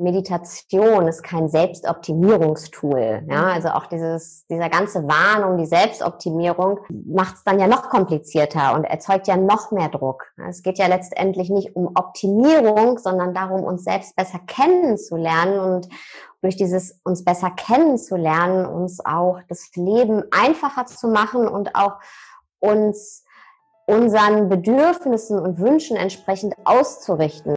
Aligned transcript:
Meditation 0.00 1.06
ist 1.06 1.22
kein 1.22 1.48
Selbstoptimierungstool. 1.48 3.22
Ja, 3.28 3.42
mhm. 3.42 3.48
also 3.52 3.68
auch 3.68 3.86
dieses, 3.86 4.46
dieser 4.48 4.68
ganze 4.68 5.06
Wahn 5.06 5.44
um 5.44 5.58
die 5.58 5.66
Selbstoptimierung 5.66 6.80
macht 7.06 7.36
es 7.36 7.44
dann 7.44 7.60
ja 7.60 7.66
noch 7.66 7.90
komplizierter 7.90 8.74
und 8.74 8.84
erzeugt 8.84 9.28
ja 9.28 9.36
noch 9.36 9.70
mehr 9.70 9.88
Druck. 9.88 10.32
Es 10.48 10.62
geht 10.62 10.78
ja 10.78 10.86
letztendlich 10.86 11.50
nicht 11.50 11.76
um 11.76 11.88
Optimierung, 11.94 12.98
sondern 12.98 13.34
darum, 13.34 13.62
uns 13.62 13.84
selbst 13.84 14.16
besser 14.16 14.40
kennenzulernen 14.46 15.60
und 15.60 15.88
durch 16.42 16.56
dieses 16.56 16.98
uns 17.04 17.24
besser 17.24 17.50
kennenzulernen, 17.50 18.64
uns 18.66 19.04
auch 19.04 19.40
das 19.48 19.70
Leben 19.74 20.22
einfacher 20.30 20.86
zu 20.86 21.08
machen 21.08 21.46
und 21.46 21.74
auch 21.74 21.98
uns 22.58 23.24
unseren 23.86 24.48
Bedürfnissen 24.48 25.38
und 25.38 25.58
Wünschen 25.58 25.96
entsprechend 25.96 26.54
auszurichten. 26.64 27.56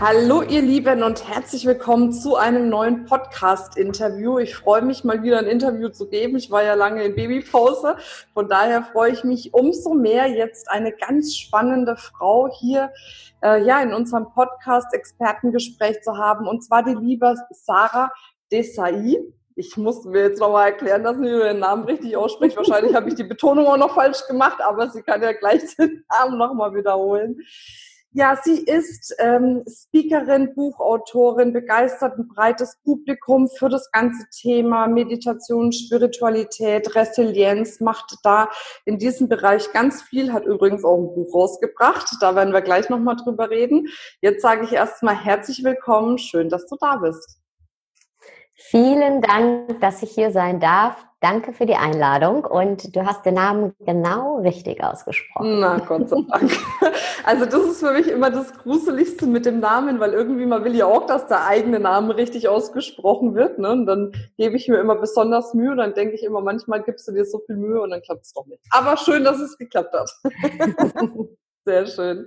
Hallo 0.00 0.42
ihr 0.42 0.62
Lieben 0.62 1.02
und 1.02 1.28
herzlich 1.28 1.66
willkommen 1.66 2.12
zu 2.12 2.36
einem 2.36 2.68
neuen 2.68 3.04
Podcast-Interview. 3.04 4.38
Ich 4.38 4.54
freue 4.54 4.82
mich 4.82 5.02
mal 5.02 5.24
wieder 5.24 5.40
ein 5.40 5.46
Interview 5.46 5.88
zu 5.88 6.08
geben. 6.08 6.36
Ich 6.36 6.52
war 6.52 6.62
ja 6.62 6.74
lange 6.74 7.02
in 7.02 7.16
Babypause. 7.16 7.96
Von 8.32 8.48
daher 8.48 8.84
freue 8.84 9.10
ich 9.10 9.24
mich 9.24 9.52
umso 9.54 9.94
mehr, 9.94 10.28
jetzt 10.28 10.70
eine 10.70 10.92
ganz 10.92 11.34
spannende 11.34 11.96
Frau 11.96 12.48
hier 12.60 12.92
äh, 13.42 13.60
ja, 13.64 13.82
in 13.82 13.92
unserem 13.92 14.32
Podcast-Expertengespräch 14.32 16.00
zu 16.02 16.16
haben. 16.16 16.46
Und 16.46 16.62
zwar 16.62 16.84
die 16.84 16.94
liebe 16.94 17.34
Sarah 17.50 18.12
Desai. 18.52 19.18
Ich 19.56 19.76
muss 19.76 20.04
mir 20.04 20.22
jetzt 20.22 20.38
nochmal 20.38 20.66
erklären, 20.66 21.02
dass 21.02 21.18
sie 21.18 21.26
ihren 21.26 21.58
Namen 21.58 21.82
richtig 21.86 22.16
ausspricht. 22.16 22.56
Wahrscheinlich 22.56 22.94
habe 22.94 23.08
ich 23.08 23.16
die 23.16 23.24
Betonung 23.24 23.66
auch 23.66 23.76
noch 23.76 23.96
falsch 23.96 24.24
gemacht, 24.28 24.60
aber 24.60 24.90
sie 24.90 25.02
kann 25.02 25.20
ja 25.22 25.32
gleich 25.32 25.74
den 25.76 26.04
Namen 26.08 26.38
nochmal 26.38 26.72
wiederholen. 26.72 27.40
Ja, 28.12 28.38
sie 28.42 28.64
ist 28.64 29.14
ähm, 29.18 29.64
Speakerin, 29.68 30.54
Buchautorin, 30.54 31.52
begeistert 31.52 32.18
ein 32.18 32.26
breites 32.26 32.78
Publikum 32.82 33.48
für 33.48 33.68
das 33.68 33.90
ganze 33.90 34.26
Thema 34.30 34.86
Meditation, 34.86 35.72
Spiritualität, 35.72 36.94
Resilienz, 36.94 37.80
macht 37.80 38.16
da 38.22 38.48
in 38.86 38.98
diesem 38.98 39.28
Bereich 39.28 39.72
ganz 39.72 40.00
viel, 40.00 40.32
hat 40.32 40.46
übrigens 40.46 40.84
auch 40.84 40.96
ein 40.96 41.14
Buch 41.14 41.34
rausgebracht, 41.34 42.08
da 42.20 42.34
werden 42.34 42.54
wir 42.54 42.62
gleich 42.62 42.88
nochmal 42.88 43.16
drüber 43.16 43.50
reden. 43.50 43.88
Jetzt 44.22 44.40
sage 44.40 44.64
ich 44.64 44.72
erstmal 44.72 45.22
herzlich 45.22 45.62
willkommen, 45.62 46.16
schön, 46.16 46.48
dass 46.48 46.66
du 46.66 46.76
da 46.80 46.96
bist. 46.96 47.38
Vielen 48.54 49.20
Dank, 49.20 49.80
dass 49.82 50.02
ich 50.02 50.12
hier 50.12 50.30
sein 50.30 50.60
darf. 50.60 51.07
Danke 51.20 51.52
für 51.52 51.66
die 51.66 51.74
Einladung 51.74 52.44
und 52.44 52.94
du 52.94 53.04
hast 53.04 53.26
den 53.26 53.34
Namen 53.34 53.74
genau 53.80 54.38
richtig 54.38 54.84
ausgesprochen. 54.84 55.58
Na, 55.58 55.78
Gott 55.78 56.08
sei 56.08 56.18
Dank. 56.28 56.52
Also 57.24 57.44
das 57.44 57.60
ist 57.62 57.80
für 57.80 57.92
mich 57.92 58.06
immer 58.06 58.30
das 58.30 58.54
Gruseligste 58.54 59.26
mit 59.26 59.44
dem 59.44 59.58
Namen, 59.58 59.98
weil 59.98 60.12
irgendwie 60.12 60.46
man 60.46 60.64
will 60.64 60.74
ja 60.76 60.86
auch, 60.86 61.06
dass 61.06 61.26
der 61.26 61.44
eigene 61.44 61.80
Name 61.80 62.16
richtig 62.16 62.48
ausgesprochen 62.48 63.34
wird. 63.34 63.58
Ne? 63.58 63.72
Und 63.72 63.86
dann 63.86 64.12
gebe 64.36 64.56
ich 64.56 64.68
mir 64.68 64.78
immer 64.78 64.94
besonders 64.94 65.52
Mühe 65.52 65.72
und 65.72 65.78
dann 65.78 65.92
denke 65.92 66.14
ich 66.14 66.22
immer, 66.22 66.40
manchmal 66.40 66.82
gibst 66.84 67.08
du 67.08 67.12
dir 67.12 67.24
so 67.24 67.40
viel 67.40 67.56
Mühe 67.56 67.82
und 67.82 67.90
dann 67.90 68.00
klappt 68.00 68.24
es 68.24 68.32
doch 68.32 68.46
nicht. 68.46 68.62
Aber 68.70 68.96
schön, 68.96 69.24
dass 69.24 69.40
es 69.40 69.58
geklappt 69.58 69.92
hat. 69.92 70.10
Sehr 71.64 71.86
schön. 71.86 72.26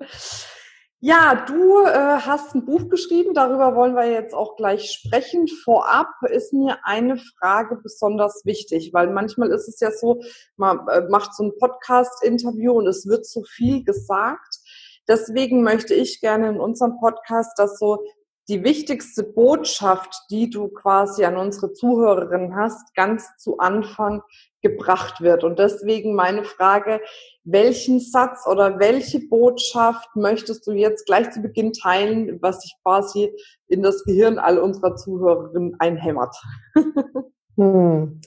Ja, 1.03 1.45
du 1.47 1.83
äh, 1.83 2.19
hast 2.19 2.53
ein 2.53 2.63
Buch 2.63 2.87
geschrieben, 2.87 3.33
darüber 3.33 3.75
wollen 3.75 3.95
wir 3.95 4.05
jetzt 4.05 4.35
auch 4.35 4.55
gleich 4.55 4.91
sprechen. 4.91 5.47
Vorab 5.47 6.09
ist 6.29 6.53
mir 6.53 6.77
eine 6.83 7.17
Frage 7.17 7.77
besonders 7.81 8.45
wichtig, 8.45 8.93
weil 8.93 9.09
manchmal 9.09 9.49
ist 9.49 9.67
es 9.67 9.79
ja 9.79 9.89
so, 9.89 10.21
man 10.57 10.87
äh, 10.89 11.01
macht 11.09 11.33
so 11.33 11.45
ein 11.45 11.53
Podcast-Interview 11.57 12.73
und 12.73 12.85
es 12.85 13.07
wird 13.07 13.25
zu 13.25 13.41
viel 13.41 13.83
gesagt. 13.83 14.59
Deswegen 15.07 15.63
möchte 15.63 15.95
ich 15.95 16.21
gerne 16.21 16.49
in 16.49 16.59
unserem 16.59 16.99
Podcast, 16.99 17.57
dass 17.57 17.79
so 17.79 18.03
die 18.47 18.63
wichtigste 18.63 19.23
Botschaft, 19.23 20.13
die 20.29 20.51
du 20.51 20.67
quasi 20.67 21.25
an 21.25 21.37
unsere 21.37 21.73
Zuhörerinnen 21.73 22.55
hast, 22.55 22.93
ganz 22.93 23.25
zu 23.39 23.57
Anfang 23.57 24.21
gebracht 24.61 25.21
wird. 25.21 25.43
Und 25.43 25.57
deswegen 25.57 26.13
meine 26.13 26.43
Frage, 26.43 27.01
welchen 27.43 27.99
Satz 27.99 28.45
oder 28.47 28.79
welche 28.79 29.19
Botschaft 29.27 30.15
möchtest 30.15 30.67
du 30.67 30.71
jetzt 30.71 31.05
gleich 31.05 31.31
zu 31.31 31.41
Beginn 31.41 31.73
teilen, 31.73 32.41
was 32.41 32.61
sich 32.61 32.75
quasi 32.83 33.33
in 33.67 33.81
das 33.81 34.03
Gehirn 34.03 34.37
all 34.37 34.59
unserer 34.59 34.95
Zuhörerinnen 34.95 35.75
einhämmert? 35.79 36.35
hm. 37.55 38.21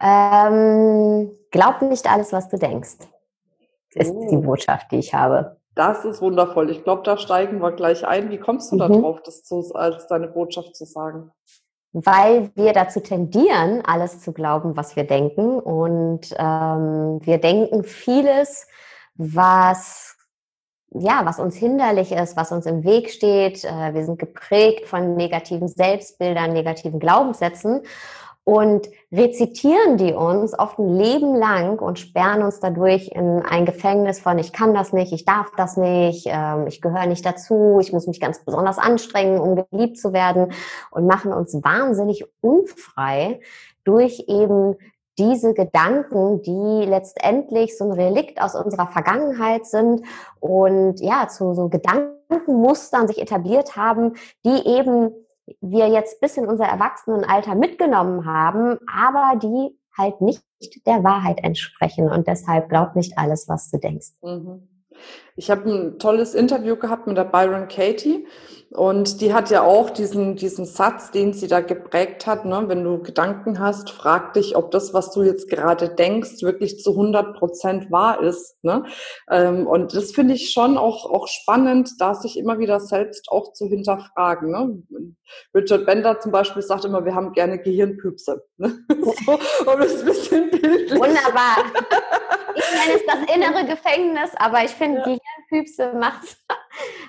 ähm, 0.00 1.30
glaub 1.50 1.82
nicht 1.82 2.10
alles, 2.10 2.32
was 2.32 2.48
du 2.48 2.58
denkst, 2.58 2.98
ist 3.94 4.12
oh. 4.14 4.28
die 4.30 4.36
Botschaft, 4.36 4.92
die 4.92 4.98
ich 4.98 5.14
habe. 5.14 5.56
Das 5.74 6.04
ist 6.04 6.20
wundervoll. 6.20 6.70
Ich 6.70 6.82
glaube, 6.82 7.02
da 7.04 7.16
steigen 7.16 7.60
wir 7.60 7.70
gleich 7.70 8.04
ein. 8.04 8.30
Wie 8.30 8.38
kommst 8.38 8.72
du 8.72 8.76
mhm. 8.76 8.80
darauf, 8.80 9.22
das 9.22 9.44
zu, 9.44 9.72
als 9.74 10.08
deine 10.08 10.26
Botschaft 10.26 10.74
zu 10.74 10.84
sagen? 10.84 11.30
Weil 11.92 12.50
wir 12.54 12.72
dazu 12.72 13.00
tendieren, 13.00 13.82
alles 13.84 14.20
zu 14.20 14.32
glauben, 14.32 14.76
was 14.76 14.96
wir 14.96 15.04
denken. 15.04 15.58
Und 15.58 16.34
ähm, 16.38 17.20
wir 17.22 17.38
denken 17.38 17.84
vieles, 17.84 18.66
was 19.14 20.14
ja, 20.90 21.20
was 21.24 21.38
uns 21.38 21.54
hinderlich 21.54 22.12
ist, 22.12 22.36
was 22.36 22.50
uns 22.50 22.64
im 22.64 22.82
Weg 22.82 23.10
steht. 23.10 23.64
Äh, 23.64 23.94
wir 23.94 24.04
sind 24.04 24.18
geprägt 24.18 24.86
von 24.86 25.16
negativen 25.16 25.68
Selbstbildern, 25.68 26.52
negativen 26.52 26.98
Glaubenssätzen 26.98 27.82
und 28.48 28.88
rezitieren 29.12 29.98
die 29.98 30.14
uns 30.14 30.58
oft 30.58 30.78
ein 30.78 30.96
Leben 30.96 31.34
lang 31.34 31.78
und 31.80 31.98
sperren 31.98 32.42
uns 32.42 32.60
dadurch 32.60 33.08
in 33.08 33.42
ein 33.42 33.66
Gefängnis 33.66 34.20
von, 34.20 34.38
ich 34.38 34.54
kann 34.54 34.72
das 34.72 34.94
nicht, 34.94 35.12
ich 35.12 35.26
darf 35.26 35.50
das 35.58 35.76
nicht, 35.76 36.26
ähm, 36.30 36.66
ich 36.66 36.80
gehöre 36.80 37.04
nicht 37.04 37.26
dazu, 37.26 37.76
ich 37.78 37.92
muss 37.92 38.06
mich 38.06 38.20
ganz 38.20 38.42
besonders 38.42 38.78
anstrengen, 38.78 39.38
um 39.38 39.66
geliebt 39.70 39.98
zu 39.98 40.14
werden 40.14 40.52
und 40.90 41.06
machen 41.06 41.34
uns 41.34 41.62
wahnsinnig 41.62 42.24
unfrei 42.40 43.40
durch 43.84 44.24
eben 44.28 44.76
diese 45.18 45.52
Gedanken, 45.52 46.40
die 46.40 46.86
letztendlich 46.86 47.76
so 47.76 47.84
ein 47.84 47.92
Relikt 47.92 48.40
aus 48.40 48.54
unserer 48.54 48.86
Vergangenheit 48.86 49.66
sind 49.66 50.06
und 50.40 51.00
ja, 51.00 51.28
zu 51.28 51.52
so 51.52 51.68
Gedankenmustern 51.68 53.08
sich 53.08 53.20
etabliert 53.20 53.76
haben, 53.76 54.14
die 54.46 54.66
eben 54.66 55.10
wir 55.60 55.88
jetzt 55.88 56.20
bis 56.20 56.36
in 56.36 56.46
unser 56.46 56.66
Erwachsenenalter 56.66 57.54
mitgenommen 57.54 58.26
haben, 58.26 58.78
aber 58.92 59.38
die 59.38 59.78
halt 59.96 60.20
nicht 60.20 60.42
der 60.86 61.02
Wahrheit 61.04 61.38
entsprechen. 61.42 62.10
Und 62.10 62.26
deshalb 62.28 62.68
glaub 62.68 62.94
nicht 62.94 63.18
alles, 63.18 63.48
was 63.48 63.70
du 63.70 63.78
denkst. 63.78 64.08
Mhm. 64.22 64.68
Ich 65.36 65.50
habe 65.50 65.70
ein 65.70 65.98
tolles 65.98 66.34
Interview 66.34 66.76
gehabt 66.76 67.06
mit 67.06 67.16
der 67.16 67.24
Byron 67.24 67.68
Katie 67.68 68.26
und 68.70 69.22
die 69.22 69.32
hat 69.32 69.50
ja 69.50 69.62
auch 69.62 69.88
diesen, 69.88 70.36
diesen 70.36 70.66
Satz, 70.66 71.10
den 71.10 71.32
sie 71.32 71.48
da 71.48 71.60
geprägt 71.60 72.26
hat, 72.26 72.44
ne? 72.44 72.64
wenn 72.66 72.84
du 72.84 73.02
Gedanken 73.02 73.60
hast, 73.60 73.90
frag 73.90 74.34
dich, 74.34 74.56
ob 74.56 74.70
das, 74.72 74.92
was 74.92 75.10
du 75.10 75.22
jetzt 75.22 75.48
gerade 75.48 75.88
denkst, 75.88 76.42
wirklich 76.42 76.78
zu 76.80 76.90
100 76.90 77.38
Prozent 77.38 77.90
wahr 77.90 78.20
ist. 78.20 78.62
Ne? 78.62 78.84
Ähm, 79.30 79.66
und 79.66 79.94
das 79.94 80.12
finde 80.12 80.34
ich 80.34 80.50
schon 80.50 80.76
auch, 80.76 81.06
auch 81.06 81.28
spannend, 81.28 81.92
da 81.98 82.14
sich 82.14 82.38
immer 82.38 82.58
wieder 82.58 82.78
selbst 82.78 83.28
auch 83.30 83.54
zu 83.54 83.68
hinterfragen. 83.68 84.50
Ne? 84.50 84.82
Richard 85.54 85.86
Bender 85.86 86.20
zum 86.20 86.32
Beispiel 86.32 86.62
sagt 86.62 86.84
immer, 86.84 87.06
wir 87.06 87.14
haben 87.14 87.32
gerne 87.32 87.58
Gehirnpüpse. 87.58 88.44
Ne? 88.58 88.78
so, 89.26 89.32
um 89.70 89.80
es 89.80 90.00
ein 90.00 90.06
bisschen 90.06 90.50
bildlich. 90.50 90.98
Wunderbar. 90.98 91.56
Ich 92.58 92.86
nenne 92.86 92.98
es 92.98 93.06
das 93.06 93.36
innere 93.36 93.66
Gefängnis, 93.66 94.30
aber 94.36 94.64
ich 94.64 94.72
finde, 94.72 94.98
ja. 94.98 95.04
Gehirnpüpse 95.04 95.92
macht 95.96 96.24
es 96.24 96.36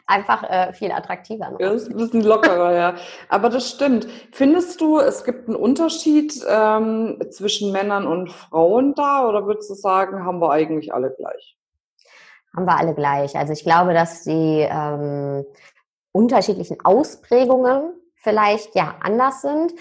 einfach 0.09 0.44
äh, 0.44 0.74
viel 0.74 0.92
attraktiver. 0.92 1.56
Ja, 1.59 1.72
ist 1.72 1.90
ein 1.90 1.97
bisschen 1.97 2.23
lockerer, 2.23 2.73
ja. 2.73 2.96
Aber 3.29 3.50
das 3.50 3.70
stimmt. 3.70 4.08
Findest 4.32 4.82
du, 4.82 5.00
es 5.00 5.23
gibt 5.23 5.47
einen 5.47 5.56
Unterschied 5.56 6.34
ähm, 6.50 7.20
zwischen 7.29 7.72
Männern 7.72 8.08
und 8.08 8.32
Frauen 8.32 8.96
da 8.96 9.28
oder 9.28 9.46
würdest 9.46 9.70
du 9.70 9.76
sagen, 9.76 10.26
haben 10.26 10.41
wir 10.41 10.52
eigentlich 10.52 10.94
alle 10.94 11.11
gleich? 11.11 11.58
Haben 12.56 12.66
wir 12.66 12.78
alle 12.78 12.96
gleich. 12.96 13.38
Also 13.38 13.53
ich 13.53 13.64
glaube, 13.64 13.94
dass 13.94 14.23
die 14.23 14.67
ähm, 14.70 15.46
unterschiedlichen 16.11 16.78
Ausprägungen 16.84 17.94
vielleicht 18.16 18.76
ja 18.76 18.96
anders 19.02 19.41
sind 19.41 19.73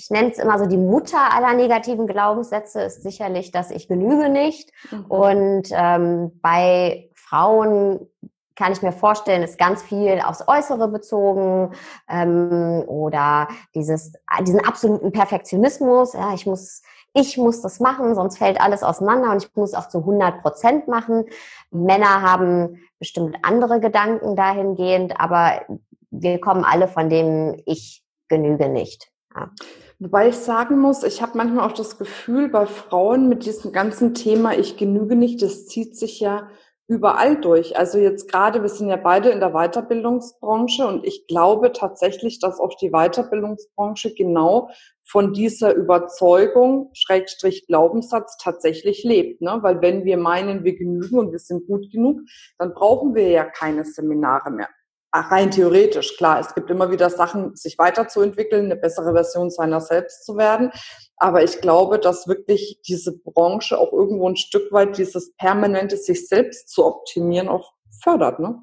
ich 0.00 0.08
nenne 0.08 0.30
es 0.30 0.38
immer 0.38 0.58
so, 0.58 0.64
die 0.64 0.78
Mutter 0.78 1.18
aller 1.34 1.52
negativen 1.52 2.06
Glaubenssätze 2.06 2.80
ist 2.80 3.02
sicherlich, 3.02 3.50
dass 3.50 3.70
ich 3.70 3.86
genüge 3.86 4.30
nicht. 4.30 4.70
Mhm. 4.90 5.04
Und 5.06 5.68
ähm, 5.72 6.40
bei 6.40 7.10
Frauen 7.14 8.08
kann 8.60 8.72
ich 8.72 8.82
mir 8.82 8.92
vorstellen, 8.92 9.42
ist 9.42 9.58
ganz 9.58 9.82
viel 9.82 10.20
aufs 10.22 10.44
Äußere 10.46 10.88
bezogen 10.88 11.72
ähm, 12.10 12.84
oder 12.86 13.48
dieses, 13.74 14.12
diesen 14.42 14.60
absoluten 14.60 15.12
Perfektionismus. 15.12 16.12
Ja, 16.12 16.34
ich 16.34 16.44
muss 16.44 16.82
ich 17.14 17.38
muss 17.38 17.62
das 17.62 17.80
machen, 17.80 18.14
sonst 18.14 18.38
fällt 18.38 18.60
alles 18.60 18.82
auseinander 18.84 19.32
und 19.32 19.42
ich 19.42 19.50
muss 19.56 19.74
auch 19.74 19.88
zu 19.88 19.98
100 19.98 20.42
Prozent 20.42 20.88
machen. 20.88 21.24
Männer 21.70 22.22
haben 22.22 22.78
bestimmt 22.98 23.36
andere 23.42 23.80
Gedanken 23.80 24.36
dahingehend, 24.36 25.18
aber 25.18 25.62
wir 26.10 26.38
kommen 26.38 26.64
alle 26.64 26.86
von 26.86 27.08
dem 27.08 27.60
Ich 27.64 28.04
genüge 28.28 28.68
nicht. 28.68 29.10
Ja. 29.34 29.50
Wobei 29.98 30.28
ich 30.28 30.36
sagen 30.36 30.78
muss, 30.78 31.02
ich 31.02 31.20
habe 31.22 31.36
manchmal 31.36 31.66
auch 31.66 31.74
das 31.74 31.98
Gefühl, 31.98 32.48
bei 32.48 32.66
Frauen 32.66 33.28
mit 33.28 33.44
diesem 33.44 33.72
ganzen 33.72 34.14
Thema 34.14 34.56
Ich 34.56 34.76
genüge 34.76 35.16
nicht, 35.16 35.42
das 35.42 35.66
zieht 35.66 35.96
sich 35.96 36.20
ja 36.20 36.48
überall 36.90 37.40
durch. 37.40 37.78
Also 37.78 37.98
jetzt 37.98 38.30
gerade, 38.30 38.62
wir 38.62 38.68
sind 38.68 38.88
ja 38.88 38.96
beide 38.96 39.30
in 39.30 39.38
der 39.38 39.52
Weiterbildungsbranche 39.52 40.84
und 40.88 41.06
ich 41.06 41.28
glaube 41.28 41.70
tatsächlich, 41.70 42.40
dass 42.40 42.58
auch 42.58 42.76
die 42.80 42.90
Weiterbildungsbranche 42.90 44.12
genau 44.14 44.70
von 45.04 45.32
dieser 45.32 45.72
Überzeugung, 45.76 46.90
Schrägstrich 46.92 47.68
Glaubenssatz 47.68 48.36
tatsächlich 48.38 49.04
lebt. 49.04 49.40
Ne? 49.40 49.58
Weil 49.62 49.80
wenn 49.80 50.04
wir 50.04 50.16
meinen, 50.16 50.64
wir 50.64 50.74
genügen 50.74 51.16
und 51.20 51.30
wir 51.30 51.38
sind 51.38 51.68
gut 51.68 51.92
genug, 51.92 52.22
dann 52.58 52.74
brauchen 52.74 53.14
wir 53.14 53.28
ja 53.28 53.44
keine 53.44 53.84
Seminare 53.84 54.50
mehr 54.50 54.68
rein 55.12 55.50
theoretisch, 55.50 56.16
klar, 56.16 56.40
es 56.40 56.54
gibt 56.54 56.70
immer 56.70 56.90
wieder 56.90 57.10
Sachen, 57.10 57.56
sich 57.56 57.78
weiterzuentwickeln, 57.78 58.66
eine 58.66 58.76
bessere 58.76 59.12
Version 59.12 59.50
seiner 59.50 59.80
selbst 59.80 60.24
zu 60.24 60.36
werden. 60.36 60.70
Aber 61.16 61.42
ich 61.42 61.60
glaube, 61.60 61.98
dass 61.98 62.28
wirklich 62.28 62.80
diese 62.86 63.18
Branche 63.18 63.78
auch 63.78 63.92
irgendwo 63.92 64.28
ein 64.28 64.36
Stück 64.36 64.72
weit 64.72 64.96
dieses 64.96 65.34
permanente 65.36 65.96
sich 65.96 66.28
selbst 66.28 66.68
zu 66.68 66.86
optimieren 66.86 67.48
auch 67.48 67.72
fördert, 68.02 68.38
ne? 68.38 68.62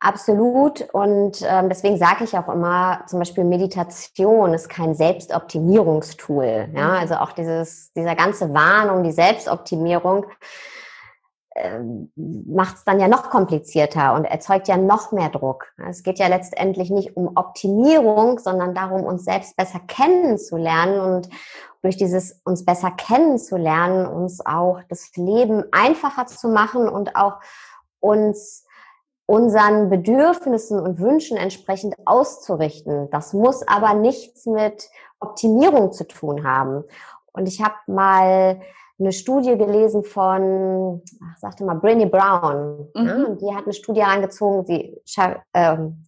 Absolut. 0.00 0.88
Und 0.92 1.42
ähm, 1.42 1.68
deswegen 1.68 1.96
sage 1.96 2.22
ich 2.22 2.38
auch 2.38 2.48
immer, 2.48 3.02
zum 3.08 3.18
Beispiel 3.18 3.42
Meditation 3.42 4.54
ist 4.54 4.68
kein 4.68 4.94
Selbstoptimierungstool. 4.94 6.68
Ja, 6.72 6.88
mhm. 6.88 6.98
also 7.00 7.14
auch 7.16 7.32
dieses, 7.32 7.92
dieser 7.94 8.14
ganze 8.14 8.54
Wahn 8.54 8.90
um 8.90 9.02
die 9.02 9.10
Selbstoptimierung 9.10 10.26
ähm, 11.58 12.10
macht 12.16 12.76
es 12.76 12.84
dann 12.84 13.00
ja 13.00 13.08
noch 13.08 13.30
komplizierter 13.30 14.14
und 14.14 14.24
erzeugt 14.24 14.68
ja 14.68 14.76
noch 14.76 15.12
mehr 15.12 15.28
Druck. 15.28 15.72
Es 15.88 16.02
geht 16.02 16.18
ja 16.18 16.28
letztendlich 16.28 16.90
nicht 16.90 17.16
um 17.16 17.36
Optimierung, 17.36 18.38
sondern 18.38 18.74
darum, 18.74 19.04
uns 19.04 19.24
selbst 19.24 19.56
besser 19.56 19.80
kennenzulernen 19.86 21.00
und 21.00 21.28
durch 21.82 21.96
dieses 21.96 22.40
uns 22.44 22.64
besser 22.64 22.90
kennenzulernen, 22.90 24.06
uns 24.06 24.44
auch 24.44 24.80
das 24.88 25.10
Leben 25.16 25.64
einfacher 25.72 26.26
zu 26.26 26.48
machen 26.48 26.88
und 26.88 27.16
auch 27.16 27.34
uns 28.00 28.64
unseren 29.26 29.90
Bedürfnissen 29.90 30.80
und 30.80 31.00
Wünschen 31.00 31.36
entsprechend 31.36 31.94
auszurichten. 32.06 33.10
Das 33.10 33.34
muss 33.34 33.66
aber 33.68 33.92
nichts 33.92 34.46
mit 34.46 34.88
Optimierung 35.20 35.92
zu 35.92 36.06
tun 36.06 36.44
haben. 36.44 36.84
Und 37.32 37.46
ich 37.46 37.62
habe 37.62 37.74
mal 37.86 38.60
eine 38.98 39.12
Studie 39.12 39.56
gelesen 39.56 40.02
von, 40.02 41.02
ach, 41.22 41.38
sagte 41.38 41.64
mal, 41.64 41.74
Brinny 41.74 42.06
Brown. 42.06 42.88
Mhm. 42.94 43.06
Ja, 43.06 43.24
und 43.24 43.40
die 43.40 43.54
hat 43.54 43.64
eine 43.64 43.72
Studie 43.72 44.02
angezogen, 44.02 44.66
sie 44.66 45.00
ähm, 45.54 46.04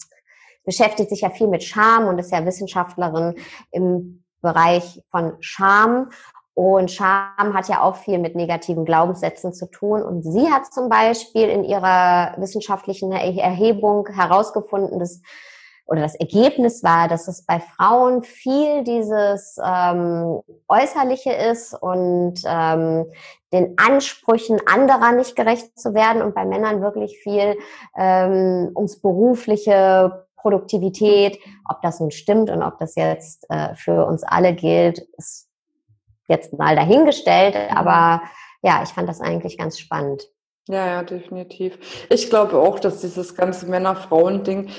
beschäftigt 0.65 1.11
sich 1.11 1.21
ja 1.23 1.31
viel 1.31 1.49
mit 1.49 1.63
Scham 1.63 2.07
und 2.07 2.19
ist 2.19 2.33
ja 2.33 2.45
Wissenschaftlerin 2.45 3.35
im 3.71 4.25
Bereich 4.43 5.03
von 5.11 5.35
Scham. 5.41 6.11
Und 6.55 6.91
Scham 6.91 7.55
hat 7.55 7.69
ja 7.69 7.81
auch 7.83 7.97
viel 7.97 8.19
mit 8.19 8.35
negativen 8.35 8.85
Glaubenssätzen 8.85 9.53
zu 9.55 9.71
tun. 9.71 10.03
Und 10.03 10.23
sie 10.23 10.51
hat 10.51 10.73
zum 10.73 10.89
Beispiel 10.89 11.49
in 11.49 11.65
ihrer 11.65 12.35
wissenschaftlichen 12.39 13.13
Erhebung 13.13 14.07
herausgefunden, 14.09 14.99
dass 14.99 15.23
oder 15.91 16.03
das 16.03 16.15
Ergebnis 16.15 16.85
war, 16.85 17.09
dass 17.09 17.27
es 17.27 17.45
bei 17.45 17.59
Frauen 17.59 18.23
viel 18.23 18.85
dieses 18.85 19.59
ähm, 19.63 20.41
Äußerliche 20.69 21.33
ist 21.33 21.75
und 21.75 22.35
ähm, 22.47 23.07
den 23.53 23.75
Ansprüchen 23.77 24.61
anderer 24.67 25.11
nicht 25.11 25.35
gerecht 25.35 25.77
zu 25.77 25.93
werden 25.93 26.23
und 26.23 26.33
bei 26.33 26.45
Männern 26.45 26.81
wirklich 26.81 27.19
viel 27.19 27.57
ähm, 27.99 28.71
ums 28.77 29.03
berufliche 29.03 30.27
Produktivität, 30.37 31.41
ob 31.69 31.83
das 31.83 31.99
nun 31.99 32.13
stimmt 32.13 32.51
und 32.51 32.63
ob 32.63 32.79
das 32.79 32.95
jetzt 32.95 33.45
äh, 33.51 33.75
für 33.75 34.07
uns 34.07 34.23
alle 34.23 34.55
gilt, 34.55 35.01
ist 35.19 35.49
jetzt 36.29 36.57
mal 36.57 36.77
dahingestellt, 36.77 37.57
aber 37.75 38.23
ja, 38.63 38.85
ich 38.85 38.91
fand 38.91 39.09
das 39.09 39.21
eigentlich 39.21 39.59
ganz 39.59 39.81
spannend. 39.81 40.29
Ja, 40.69 40.87
ja, 40.87 41.03
definitiv. 41.03 42.07
Ich 42.11 42.31
glaube 42.31 42.57
auch, 42.59 42.79
dass 42.79 43.01
dieses 43.01 43.35
ganze 43.35 43.67
Männer-Frauen-Ding 43.67 44.71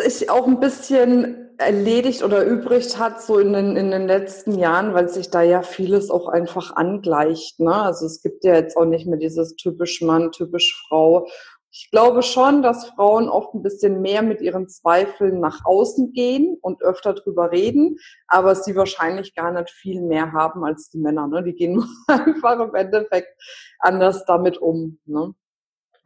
sich 0.00 0.30
auch 0.30 0.46
ein 0.46 0.60
bisschen 0.60 1.46
erledigt 1.58 2.22
oder 2.22 2.44
übrig 2.44 2.98
hat, 2.98 3.22
so 3.22 3.38
in 3.38 3.52
den, 3.52 3.76
in 3.76 3.90
den 3.90 4.06
letzten 4.06 4.58
Jahren, 4.58 4.94
weil 4.94 5.08
sich 5.08 5.30
da 5.30 5.42
ja 5.42 5.62
vieles 5.62 6.10
auch 6.10 6.28
einfach 6.28 6.76
angleicht. 6.76 7.60
Ne? 7.60 7.74
Also 7.74 8.06
es 8.06 8.22
gibt 8.22 8.44
ja 8.44 8.54
jetzt 8.54 8.76
auch 8.76 8.84
nicht 8.84 9.06
mehr 9.06 9.18
dieses 9.18 9.56
typisch 9.56 10.02
Mann, 10.02 10.32
typisch 10.32 10.84
Frau. 10.88 11.26
Ich 11.70 11.90
glaube 11.90 12.22
schon, 12.22 12.62
dass 12.62 12.88
Frauen 12.90 13.28
oft 13.28 13.54
ein 13.54 13.62
bisschen 13.62 14.00
mehr 14.00 14.22
mit 14.22 14.40
ihren 14.40 14.68
Zweifeln 14.68 15.40
nach 15.40 15.64
außen 15.64 16.12
gehen 16.12 16.56
und 16.60 16.82
öfter 16.82 17.14
drüber 17.14 17.52
reden, 17.52 17.98
aber 18.28 18.54
sie 18.54 18.76
wahrscheinlich 18.76 19.34
gar 19.34 19.52
nicht 19.52 19.70
viel 19.70 20.02
mehr 20.02 20.32
haben 20.32 20.64
als 20.64 20.90
die 20.90 20.98
Männer. 20.98 21.26
Ne? 21.26 21.42
Die 21.42 21.54
gehen 21.54 21.84
einfach 22.06 22.60
im 22.60 22.74
Endeffekt 22.74 23.28
anders 23.78 24.24
damit 24.26 24.58
um. 24.58 24.98
Ne? 25.04 25.34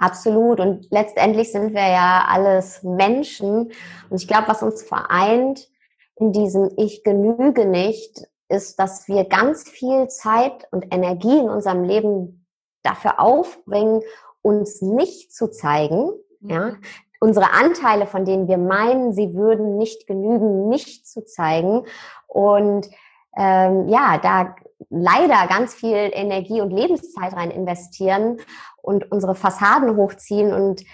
Absolut. 0.01 0.61
Und 0.61 0.91
letztendlich 0.91 1.53
sind 1.53 1.75
wir 1.75 1.87
ja 1.87 2.25
alles 2.27 2.83
Menschen. 2.83 3.71
Und 4.09 4.21
ich 4.21 4.27
glaube, 4.27 4.49
was 4.49 4.63
uns 4.63 4.83
vereint 4.83 5.69
in 6.17 6.33
diesem 6.33 6.71
Ich 6.79 7.05
genüge 7.05 7.67
nicht, 7.67 8.27
ist, 8.49 8.79
dass 8.81 9.09
wir 9.09 9.25
ganz 9.27 9.69
viel 9.69 10.09
Zeit 10.09 10.67
und 10.73 10.93
Energie 10.93 11.39
in 11.39 11.51
unserem 11.51 11.85
Leben 11.85 12.47
dafür 12.83 13.21
aufbringen, 13.21 14.03
uns 14.41 14.81
nicht 14.81 15.35
zu 15.35 15.51
zeigen, 15.51 16.13
mhm. 16.41 16.51
ja, 16.51 16.73
unsere 17.21 17.53
Anteile, 17.53 18.07
von 18.07 18.25
denen 18.25 18.49
wir 18.49 18.57
meinen, 18.57 19.13
sie 19.13 19.35
würden 19.35 19.77
nicht 19.77 20.07
genügen, 20.07 20.69
nicht 20.71 21.07
zu 21.07 21.27
zeigen. 21.27 21.85
Und 22.27 22.89
ähm, 23.37 23.87
ja, 23.89 24.17
da 24.17 24.57
leider 24.89 25.47
ganz 25.49 25.75
viel 25.75 26.11
Energie 26.13 26.61
und 26.61 26.71
Lebenszeit 26.71 27.35
rein 27.35 27.51
investieren 27.51 28.39
und 28.83 29.11
unsere 29.13 29.35
Fassaden 29.35 29.97
hochziehen. 29.97 30.53
Und 30.53 30.85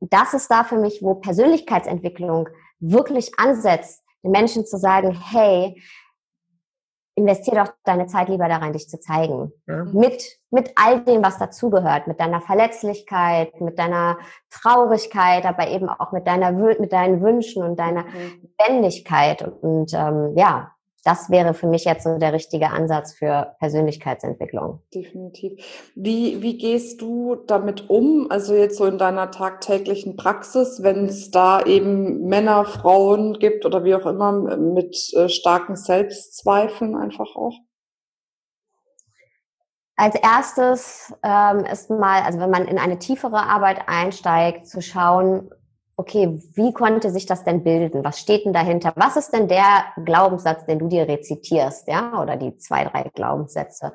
das 0.00 0.34
ist 0.34 0.50
da 0.50 0.64
für 0.64 0.78
mich, 0.78 1.02
wo 1.02 1.14
Persönlichkeitsentwicklung 1.14 2.48
wirklich 2.80 3.38
ansetzt, 3.38 4.02
den 4.22 4.32
Menschen 4.32 4.66
zu 4.66 4.78
sagen, 4.78 5.12
hey, 5.12 5.80
investier 7.16 7.64
doch 7.64 7.72
deine 7.84 8.06
Zeit 8.06 8.28
lieber 8.28 8.48
da 8.48 8.56
rein, 8.56 8.72
dich 8.72 8.88
zu 8.88 8.98
zeigen. 8.98 9.52
Ja? 9.66 9.84
Mit, 9.84 10.24
mit 10.50 10.72
all 10.74 11.04
dem, 11.04 11.22
was 11.22 11.38
dazugehört, 11.38 12.08
mit 12.08 12.18
deiner 12.18 12.40
Verletzlichkeit, 12.40 13.60
mit 13.60 13.78
deiner 13.78 14.18
Traurigkeit, 14.50 15.44
aber 15.44 15.68
eben 15.68 15.88
auch 15.88 16.10
mit 16.12 16.26
deiner, 16.26 16.50
mit 16.50 16.92
deinen 16.92 17.20
Wünschen 17.22 17.62
und 17.62 17.78
deiner 17.78 18.04
mhm. 18.04 18.48
Lebendigkeit. 18.58 19.42
Und, 19.42 19.62
und 19.62 19.94
ähm, 19.94 20.32
ja, 20.36 20.73
das 21.04 21.28
wäre 21.28 21.52
für 21.52 21.66
mich 21.66 21.84
jetzt 21.84 22.04
so 22.04 22.18
der 22.18 22.32
richtige 22.32 22.70
Ansatz 22.70 23.12
für 23.12 23.54
Persönlichkeitsentwicklung. 23.58 24.80
Definitiv. 24.94 25.62
Wie, 25.94 26.40
wie 26.40 26.56
gehst 26.56 27.02
du 27.02 27.36
damit 27.36 27.90
um, 27.90 28.30
also 28.30 28.54
jetzt 28.54 28.78
so 28.78 28.86
in 28.86 28.96
deiner 28.96 29.30
tagtäglichen 29.30 30.16
Praxis, 30.16 30.82
wenn 30.82 31.04
es 31.04 31.30
da 31.30 31.62
eben 31.62 32.26
Männer, 32.26 32.64
Frauen 32.64 33.38
gibt 33.38 33.66
oder 33.66 33.84
wie 33.84 33.94
auch 33.94 34.06
immer 34.06 34.32
mit 34.56 34.96
äh, 35.14 35.28
starken 35.28 35.76
Selbstzweifeln 35.76 36.96
einfach 36.96 37.36
auch? 37.36 37.54
Als 39.96 40.16
erstes 40.16 41.14
ähm, 41.22 41.64
ist 41.70 41.88
mal, 41.88 42.22
also 42.22 42.40
wenn 42.40 42.50
man 42.50 42.66
in 42.66 42.78
eine 42.78 42.98
tiefere 42.98 43.44
Arbeit 43.44 43.82
einsteigt, 43.86 44.66
zu 44.66 44.80
schauen, 44.80 45.53
okay, 45.96 46.40
wie 46.54 46.72
konnte 46.72 47.10
sich 47.10 47.26
das 47.26 47.44
denn 47.44 47.62
bilden? 47.62 48.04
Was 48.04 48.18
steht 48.20 48.44
denn 48.44 48.52
dahinter? 48.52 48.92
Was 48.96 49.16
ist 49.16 49.32
denn 49.32 49.48
der 49.48 49.84
Glaubenssatz, 50.04 50.66
den 50.66 50.78
du 50.78 50.88
dir 50.88 51.06
rezitierst, 51.08 51.88
ja? 51.88 52.20
Oder 52.20 52.36
die 52.36 52.56
zwei, 52.56 52.84
drei 52.84 53.10
Glaubenssätze? 53.14 53.92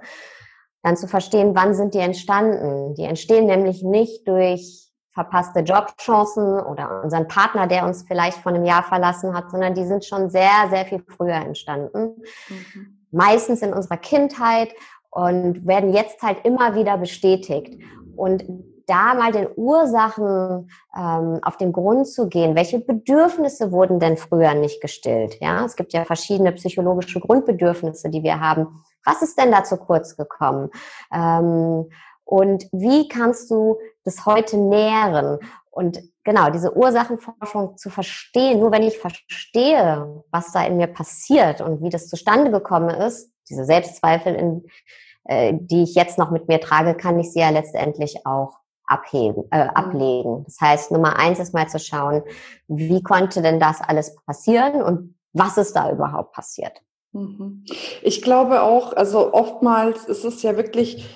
Dann 0.81 0.95
zu 0.95 1.07
verstehen, 1.07 1.55
wann 1.55 1.73
sind 1.73 1.93
die 1.93 1.99
entstanden? 1.99 2.95
Die 2.95 3.03
entstehen 3.03 3.45
nämlich 3.45 3.83
nicht 3.83 4.27
durch 4.27 4.89
verpasste 5.11 5.59
Jobchancen 5.59 6.61
oder 6.61 7.01
unseren 7.03 7.27
Partner, 7.27 7.67
der 7.67 7.85
uns 7.85 8.03
vielleicht 8.07 8.37
vor 8.37 8.53
einem 8.53 8.63
Jahr 8.63 8.83
verlassen 8.83 9.33
hat, 9.35 9.51
sondern 9.51 9.73
die 9.73 9.85
sind 9.85 10.05
schon 10.05 10.29
sehr, 10.29 10.69
sehr 10.69 10.85
viel 10.85 11.03
früher 11.05 11.35
entstanden. 11.35 12.21
Mhm. 12.47 12.99
Meistens 13.11 13.61
in 13.61 13.73
unserer 13.73 13.97
Kindheit 13.97 14.69
und 15.09 15.67
werden 15.67 15.93
jetzt 15.93 16.21
halt 16.21 16.45
immer 16.45 16.75
wieder 16.75 16.97
bestätigt. 16.97 17.81
Und 18.15 18.45
da 18.89 19.13
mal 19.13 19.31
den 19.31 19.47
Ursachen 19.55 20.69
ähm, 20.97 21.39
auf 21.43 21.57
den 21.57 21.71
Grund 21.71 22.07
zu 22.07 22.27
gehen. 22.27 22.55
Welche 22.55 22.79
Bedürfnisse 22.79 23.71
wurden 23.71 23.99
denn 23.99 24.17
früher 24.17 24.53
nicht 24.55 24.81
gestillt? 24.81 25.37
Ja, 25.39 25.63
es 25.65 25.75
gibt 25.75 25.93
ja 25.93 26.05
verschiedene 26.05 26.51
psychologische 26.53 27.19
Grundbedürfnisse, 27.19 28.09
die 28.09 28.23
wir 28.23 28.39
haben. 28.39 28.83
Was 29.05 29.21
ist 29.21 29.37
denn 29.37 29.51
da 29.51 29.63
zu 29.63 29.77
kurz 29.77 30.17
gekommen? 30.17 30.69
Ähm, 31.13 31.89
und 32.25 32.67
wie 32.71 33.07
kannst 33.07 33.49
du 33.49 33.77
das 34.03 34.25
heute 34.25 34.57
nähren? 34.57 35.39
Und 35.71 35.99
genau, 36.23 36.49
diese 36.49 36.75
Ursachenforschung 36.75 37.77
zu 37.77 37.89
verstehen, 37.89 38.59
nur 38.59 38.71
wenn 38.71 38.83
ich 38.83 38.99
verstehe, 38.99 40.23
was 40.29 40.51
da 40.51 40.63
in 40.63 40.77
mir 40.77 40.87
passiert 40.87 41.61
und 41.61 41.81
wie 41.81 41.89
das 41.89 42.07
zustande 42.07 42.51
gekommen 42.51 42.89
ist, 42.89 43.31
diese 43.49 43.65
Selbstzweifel, 43.65 44.35
in, 44.35 44.65
äh, 45.23 45.53
die 45.59 45.83
ich 45.83 45.95
jetzt 45.95 46.17
noch 46.17 46.29
mit 46.29 46.47
mir 46.47 46.59
trage, 46.59 46.95
kann 46.95 47.19
ich 47.19 47.31
sie 47.33 47.39
ja 47.39 47.49
letztendlich 47.49 48.25
auch 48.25 48.58
abheben, 48.89 49.43
äh, 49.51 49.65
mhm. 49.65 49.69
ablegen. 49.71 50.43
Das 50.45 50.59
heißt, 50.59 50.91
Nummer 50.91 51.17
eins 51.17 51.39
ist 51.39 51.53
mal 51.53 51.67
zu 51.67 51.79
schauen, 51.79 52.23
wie 52.67 53.01
konnte 53.03 53.41
denn 53.41 53.59
das 53.59 53.81
alles 53.81 54.15
passieren 54.25 54.81
und 54.81 55.15
was 55.33 55.57
ist 55.57 55.75
da 55.75 55.91
überhaupt 55.91 56.33
passiert? 56.33 56.81
Mhm. 57.11 57.65
Ich 58.01 58.21
glaube 58.21 58.61
auch, 58.61 58.93
also 58.93 59.33
oftmals 59.33 60.05
ist 60.05 60.25
es 60.25 60.41
ja 60.43 60.57
wirklich, 60.57 61.07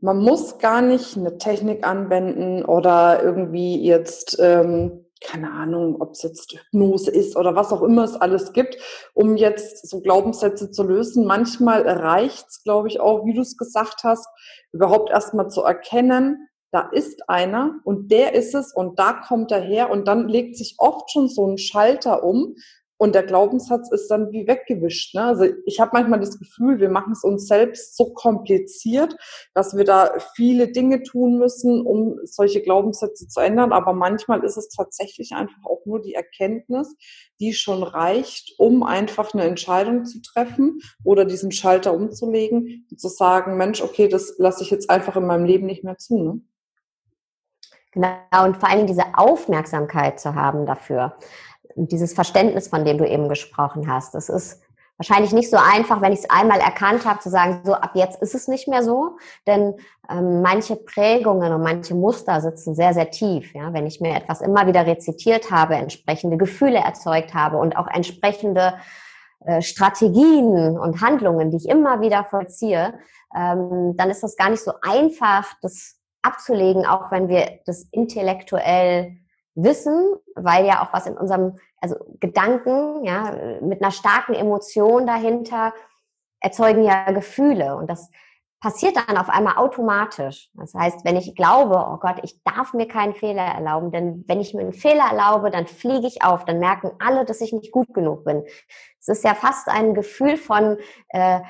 man 0.00 0.18
muss 0.18 0.58
gar 0.58 0.80
nicht 0.80 1.16
eine 1.16 1.38
Technik 1.38 1.86
anwenden 1.86 2.64
oder 2.64 3.22
irgendwie 3.22 3.82
jetzt, 3.82 4.38
ähm, 4.40 5.06
keine 5.22 5.52
Ahnung, 5.52 6.00
ob 6.00 6.12
es 6.12 6.22
jetzt 6.22 6.52
Hypnose 6.52 7.10
ist 7.10 7.36
oder 7.36 7.54
was 7.54 7.72
auch 7.72 7.82
immer 7.82 8.04
es 8.04 8.16
alles 8.16 8.52
gibt, 8.54 8.78
um 9.12 9.36
jetzt 9.36 9.86
so 9.88 10.00
Glaubenssätze 10.00 10.70
zu 10.70 10.82
lösen. 10.82 11.26
Manchmal 11.26 11.86
reicht 11.86 12.46
es, 12.48 12.62
glaube 12.62 12.88
ich, 12.88 13.00
auch, 13.00 13.26
wie 13.26 13.34
du 13.34 13.42
es 13.42 13.58
gesagt 13.58 14.02
hast, 14.02 14.26
überhaupt 14.72 15.10
erstmal 15.10 15.50
zu 15.50 15.62
erkennen, 15.62 16.48
da 16.72 16.88
ist 16.92 17.28
einer 17.28 17.80
und 17.84 18.10
der 18.10 18.34
ist 18.34 18.54
es 18.54 18.72
und 18.72 18.98
da 18.98 19.12
kommt 19.12 19.50
er 19.50 19.60
her 19.60 19.90
und 19.90 20.06
dann 20.06 20.28
legt 20.28 20.56
sich 20.56 20.76
oft 20.78 21.10
schon 21.10 21.28
so 21.28 21.46
ein 21.46 21.58
Schalter 21.58 22.22
um 22.22 22.54
und 23.00 23.14
der 23.14 23.22
Glaubenssatz 23.22 23.90
ist 23.92 24.08
dann 24.08 24.30
wie 24.30 24.46
weggewischt. 24.46 25.14
Ne? 25.14 25.24
Also 25.24 25.46
ich 25.64 25.80
habe 25.80 25.92
manchmal 25.94 26.20
das 26.20 26.38
Gefühl, 26.38 26.80
wir 26.80 26.90
machen 26.90 27.14
es 27.14 27.24
uns 27.24 27.46
selbst 27.46 27.96
so 27.96 28.12
kompliziert, 28.12 29.16
dass 29.54 29.74
wir 29.74 29.84
da 29.84 30.12
viele 30.34 30.68
Dinge 30.70 31.02
tun 31.02 31.38
müssen, 31.38 31.80
um 31.80 32.18
solche 32.24 32.60
Glaubenssätze 32.60 33.26
zu 33.26 33.40
ändern. 33.40 33.72
Aber 33.72 33.94
manchmal 33.94 34.44
ist 34.44 34.58
es 34.58 34.68
tatsächlich 34.68 35.32
einfach 35.32 35.64
auch 35.64 35.86
nur 35.86 36.02
die 36.02 36.12
Erkenntnis, 36.12 36.94
die 37.40 37.54
schon 37.54 37.82
reicht, 37.82 38.52
um 38.58 38.82
einfach 38.82 39.32
eine 39.32 39.44
Entscheidung 39.44 40.04
zu 40.04 40.20
treffen 40.20 40.80
oder 41.02 41.24
diesen 41.24 41.52
Schalter 41.52 41.94
umzulegen 41.94 42.86
und 42.90 43.00
zu 43.00 43.08
sagen, 43.08 43.56
Mensch, 43.56 43.80
okay, 43.80 44.08
das 44.08 44.34
lasse 44.36 44.62
ich 44.62 44.70
jetzt 44.70 44.90
einfach 44.90 45.16
in 45.16 45.24
meinem 45.24 45.46
Leben 45.46 45.64
nicht 45.64 45.84
mehr 45.84 45.96
zu. 45.96 46.22
Ne? 46.22 46.42
Genau, 47.92 48.44
und 48.44 48.56
vor 48.56 48.68
allem 48.68 48.86
diese 48.86 49.04
Aufmerksamkeit 49.14 50.20
zu 50.20 50.34
haben 50.34 50.64
dafür, 50.66 51.16
dieses 51.74 52.12
Verständnis, 52.12 52.68
von 52.68 52.84
dem 52.84 52.98
du 52.98 53.06
eben 53.06 53.28
gesprochen 53.28 53.90
hast. 53.92 54.14
Das 54.14 54.28
ist 54.28 54.62
wahrscheinlich 55.00 55.32
nicht 55.32 55.50
so 55.50 55.56
einfach, 55.56 56.02
wenn 56.02 56.12
ich 56.12 56.20
es 56.20 56.30
einmal 56.30 56.60
erkannt 56.60 57.06
habe, 57.06 57.20
zu 57.20 57.30
sagen, 57.30 57.62
so 57.64 57.72
ab 57.72 57.92
jetzt 57.94 58.20
ist 58.20 58.34
es 58.34 58.48
nicht 58.48 58.68
mehr 58.68 58.84
so, 58.84 59.16
denn 59.46 59.74
ähm, 60.10 60.42
manche 60.42 60.76
Prägungen 60.76 61.52
und 61.52 61.62
manche 61.62 61.94
Muster 61.94 62.40
sitzen 62.42 62.74
sehr, 62.74 62.92
sehr 62.92 63.10
tief. 63.10 63.54
Ja? 63.54 63.72
Wenn 63.72 63.86
ich 63.86 64.00
mir 64.00 64.14
etwas 64.14 64.42
immer 64.42 64.66
wieder 64.66 64.86
rezitiert 64.86 65.50
habe, 65.50 65.76
entsprechende 65.76 66.36
Gefühle 66.36 66.78
erzeugt 66.78 67.32
habe 67.32 67.56
und 67.56 67.76
auch 67.76 67.86
entsprechende 67.88 68.74
äh, 69.46 69.62
Strategien 69.62 70.78
und 70.78 71.00
Handlungen, 71.00 71.50
die 71.50 71.56
ich 71.56 71.68
immer 71.68 72.02
wieder 72.02 72.24
vollziehe, 72.24 72.92
ähm, 73.34 73.96
dann 73.96 74.10
ist 74.10 74.22
das 74.22 74.36
gar 74.36 74.50
nicht 74.50 74.62
so 74.62 74.72
einfach, 74.82 75.54
das 75.62 75.99
abzulegen, 76.22 76.86
auch 76.86 77.10
wenn 77.10 77.28
wir 77.28 77.60
das 77.66 77.84
intellektuell 77.90 79.16
wissen, 79.54 80.14
weil 80.34 80.66
ja 80.66 80.82
auch 80.82 80.92
was 80.92 81.06
in 81.06 81.16
unserem, 81.16 81.58
also 81.80 81.96
Gedanken, 82.20 83.04
ja, 83.04 83.58
mit 83.60 83.82
einer 83.82 83.90
starken 83.90 84.34
Emotion 84.34 85.06
dahinter 85.06 85.72
erzeugen 86.40 86.84
ja 86.84 87.10
Gefühle 87.10 87.76
und 87.76 87.88
das 87.88 88.10
passiert 88.60 88.96
dann 88.96 89.16
auf 89.16 89.30
einmal 89.30 89.56
automatisch. 89.56 90.50
Das 90.54 90.74
heißt, 90.74 91.04
wenn 91.04 91.16
ich 91.16 91.34
glaube, 91.34 91.76
oh 91.76 91.96
Gott, 91.96 92.16
ich 92.22 92.42
darf 92.44 92.74
mir 92.74 92.86
keinen 92.86 93.14
Fehler 93.14 93.42
erlauben, 93.42 93.90
denn 93.90 94.24
wenn 94.28 94.40
ich 94.40 94.52
mir 94.52 94.60
einen 94.60 94.74
Fehler 94.74 95.04
erlaube, 95.10 95.50
dann 95.50 95.66
fliege 95.66 96.06
ich 96.06 96.22
auf, 96.22 96.44
dann 96.44 96.58
merken 96.58 96.90
alle, 96.98 97.24
dass 97.24 97.40
ich 97.40 97.54
nicht 97.54 97.72
gut 97.72 97.92
genug 97.94 98.24
bin. 98.24 98.44
Es 98.98 99.08
ist 99.08 99.24
ja 99.24 99.34
fast 99.34 99.68
ein 99.68 99.94
Gefühl 99.94 100.36
von, 100.36 100.76
äh, 101.08 101.40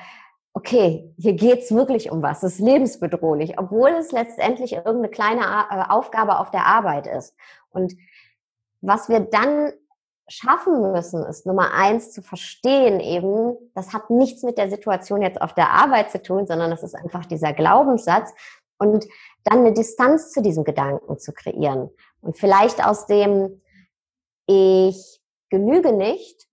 okay, 0.53 1.13
hier 1.17 1.33
geht's 1.33 1.73
wirklich 1.73 2.11
um 2.11 2.21
was, 2.21 2.43
es 2.43 2.53
ist 2.53 2.59
lebensbedrohlich, 2.59 3.57
obwohl 3.57 3.89
es 3.91 4.11
letztendlich 4.11 4.73
irgendeine 4.73 5.09
kleine 5.09 5.41
äh, 5.41 5.89
Aufgabe 5.89 6.39
auf 6.39 6.51
der 6.51 6.65
Arbeit 6.65 7.07
ist. 7.07 7.35
Und 7.69 7.93
was 8.81 9.09
wir 9.09 9.21
dann 9.21 9.71
schaffen 10.27 10.91
müssen, 10.91 11.25
ist 11.25 11.45
Nummer 11.45 11.73
eins 11.73 12.11
zu 12.11 12.21
verstehen 12.21 12.99
eben, 12.99 13.55
das 13.75 13.93
hat 13.93 14.09
nichts 14.09 14.43
mit 14.43 14.57
der 14.57 14.69
Situation 14.69 15.21
jetzt 15.21 15.41
auf 15.41 15.53
der 15.53 15.71
Arbeit 15.71 16.11
zu 16.11 16.21
tun, 16.21 16.47
sondern 16.47 16.71
das 16.71 16.83
ist 16.83 16.95
einfach 16.95 17.25
dieser 17.25 17.53
Glaubenssatz 17.53 18.31
und 18.77 19.05
dann 19.43 19.59
eine 19.59 19.73
Distanz 19.73 20.31
zu 20.31 20.41
diesem 20.41 20.63
Gedanken 20.63 21.19
zu 21.19 21.33
kreieren. 21.33 21.89
Und 22.21 22.37
vielleicht 22.37 22.85
aus 22.85 23.05
dem 23.07 23.61
ich 24.47 25.21
genüge 25.49 25.93
nicht 25.93 26.47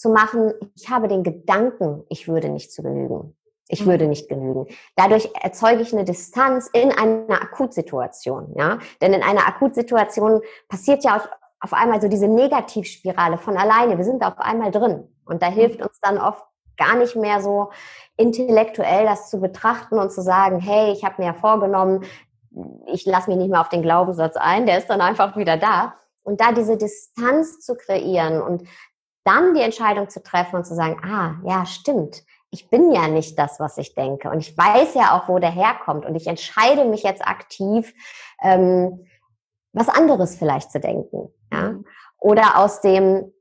zu 0.00 0.08
machen, 0.08 0.54
ich 0.74 0.88
habe 0.88 1.08
den 1.08 1.22
Gedanken, 1.22 2.04
ich 2.08 2.26
würde 2.26 2.48
nicht 2.48 2.72
zu 2.72 2.82
genügen. 2.82 3.36
Ich 3.68 3.86
würde 3.86 4.04
mhm. 4.04 4.10
nicht 4.10 4.28
genügen. 4.28 4.66
Dadurch 4.96 5.30
erzeuge 5.40 5.82
ich 5.82 5.92
eine 5.92 6.04
Distanz 6.04 6.68
in 6.72 6.90
einer 6.90 7.42
Akutsituation, 7.42 8.54
ja. 8.56 8.78
Denn 9.00 9.12
in 9.12 9.22
einer 9.22 9.46
Akutsituation 9.46 10.40
passiert 10.68 11.04
ja 11.04 11.16
auf, 11.16 11.28
auf 11.60 11.72
einmal 11.72 12.00
so 12.00 12.08
diese 12.08 12.26
Negativspirale 12.26 13.38
von 13.38 13.56
alleine. 13.56 13.98
Wir 13.98 14.04
sind 14.04 14.22
da 14.22 14.28
auf 14.28 14.38
einmal 14.38 14.70
drin. 14.70 15.06
Und 15.24 15.42
da 15.42 15.50
mhm. 15.50 15.54
hilft 15.54 15.82
uns 15.82 16.00
dann 16.00 16.18
oft 16.18 16.44
gar 16.76 16.96
nicht 16.96 17.14
mehr 17.14 17.42
so 17.42 17.70
intellektuell 18.16 19.04
das 19.04 19.28
zu 19.28 19.38
betrachten 19.38 19.98
und 19.98 20.10
zu 20.10 20.22
sagen, 20.22 20.60
hey, 20.60 20.92
ich 20.92 21.04
habe 21.04 21.16
mir 21.18 21.26
ja 21.26 21.34
vorgenommen, 21.34 22.04
ich 22.86 23.04
lasse 23.04 23.28
mich 23.28 23.38
nicht 23.38 23.50
mehr 23.50 23.60
auf 23.60 23.68
den 23.68 23.82
Glaubenssatz 23.82 24.36
ein, 24.36 24.66
der 24.66 24.78
ist 24.78 24.88
dann 24.88 25.02
einfach 25.02 25.36
wieder 25.36 25.58
da. 25.58 25.94
Und 26.22 26.40
da 26.40 26.52
diese 26.52 26.76
Distanz 26.76 27.60
zu 27.60 27.76
kreieren 27.76 28.42
und 28.42 28.66
dann 29.24 29.54
die 29.54 29.60
Entscheidung 29.60 30.08
zu 30.08 30.22
treffen 30.22 30.56
und 30.56 30.64
zu 30.64 30.74
sagen, 30.74 31.00
ah, 31.04 31.36
ja, 31.44 31.66
stimmt. 31.66 32.22
Ich 32.50 32.68
bin 32.68 32.90
ja 32.90 33.06
nicht 33.06 33.38
das, 33.38 33.60
was 33.60 33.78
ich 33.78 33.94
denke. 33.94 34.30
Und 34.30 34.40
ich 34.40 34.56
weiß 34.56 34.94
ja 34.94 35.16
auch, 35.16 35.28
wo 35.28 35.38
der 35.38 35.50
herkommt. 35.50 36.04
Und 36.04 36.16
ich 36.16 36.26
entscheide 36.26 36.84
mich 36.84 37.02
jetzt 37.02 37.24
aktiv, 37.24 37.94
ähm, 38.42 39.06
was 39.72 39.88
anderes 39.88 40.36
vielleicht 40.36 40.72
zu 40.72 40.80
denken. 40.80 41.32
Ja? 41.52 41.76
Oder 42.18 42.58
aus 42.58 42.80
dem, 42.80 43.32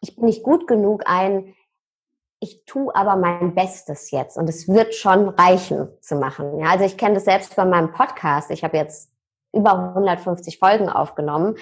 ich 0.00 0.16
bin 0.16 0.26
nicht 0.26 0.42
gut 0.42 0.66
genug 0.66 1.04
ein, 1.06 1.54
ich 2.40 2.64
tue 2.66 2.94
aber 2.94 3.16
mein 3.16 3.54
Bestes 3.54 4.10
jetzt 4.10 4.36
und 4.36 4.50
es 4.50 4.68
wird 4.68 4.94
schon 4.94 5.30
reichen 5.30 5.88
zu 6.02 6.16
machen. 6.16 6.58
Ja, 6.58 6.70
also 6.70 6.84
ich 6.84 6.98
kenne 6.98 7.14
das 7.14 7.24
selbst 7.24 7.56
bei 7.56 7.64
meinem 7.64 7.92
Podcast. 7.92 8.50
Ich 8.50 8.62
habe 8.62 8.76
jetzt 8.76 9.13
über 9.54 9.94
150 9.94 10.58
Folgen 10.58 10.88
aufgenommen. 10.88 11.56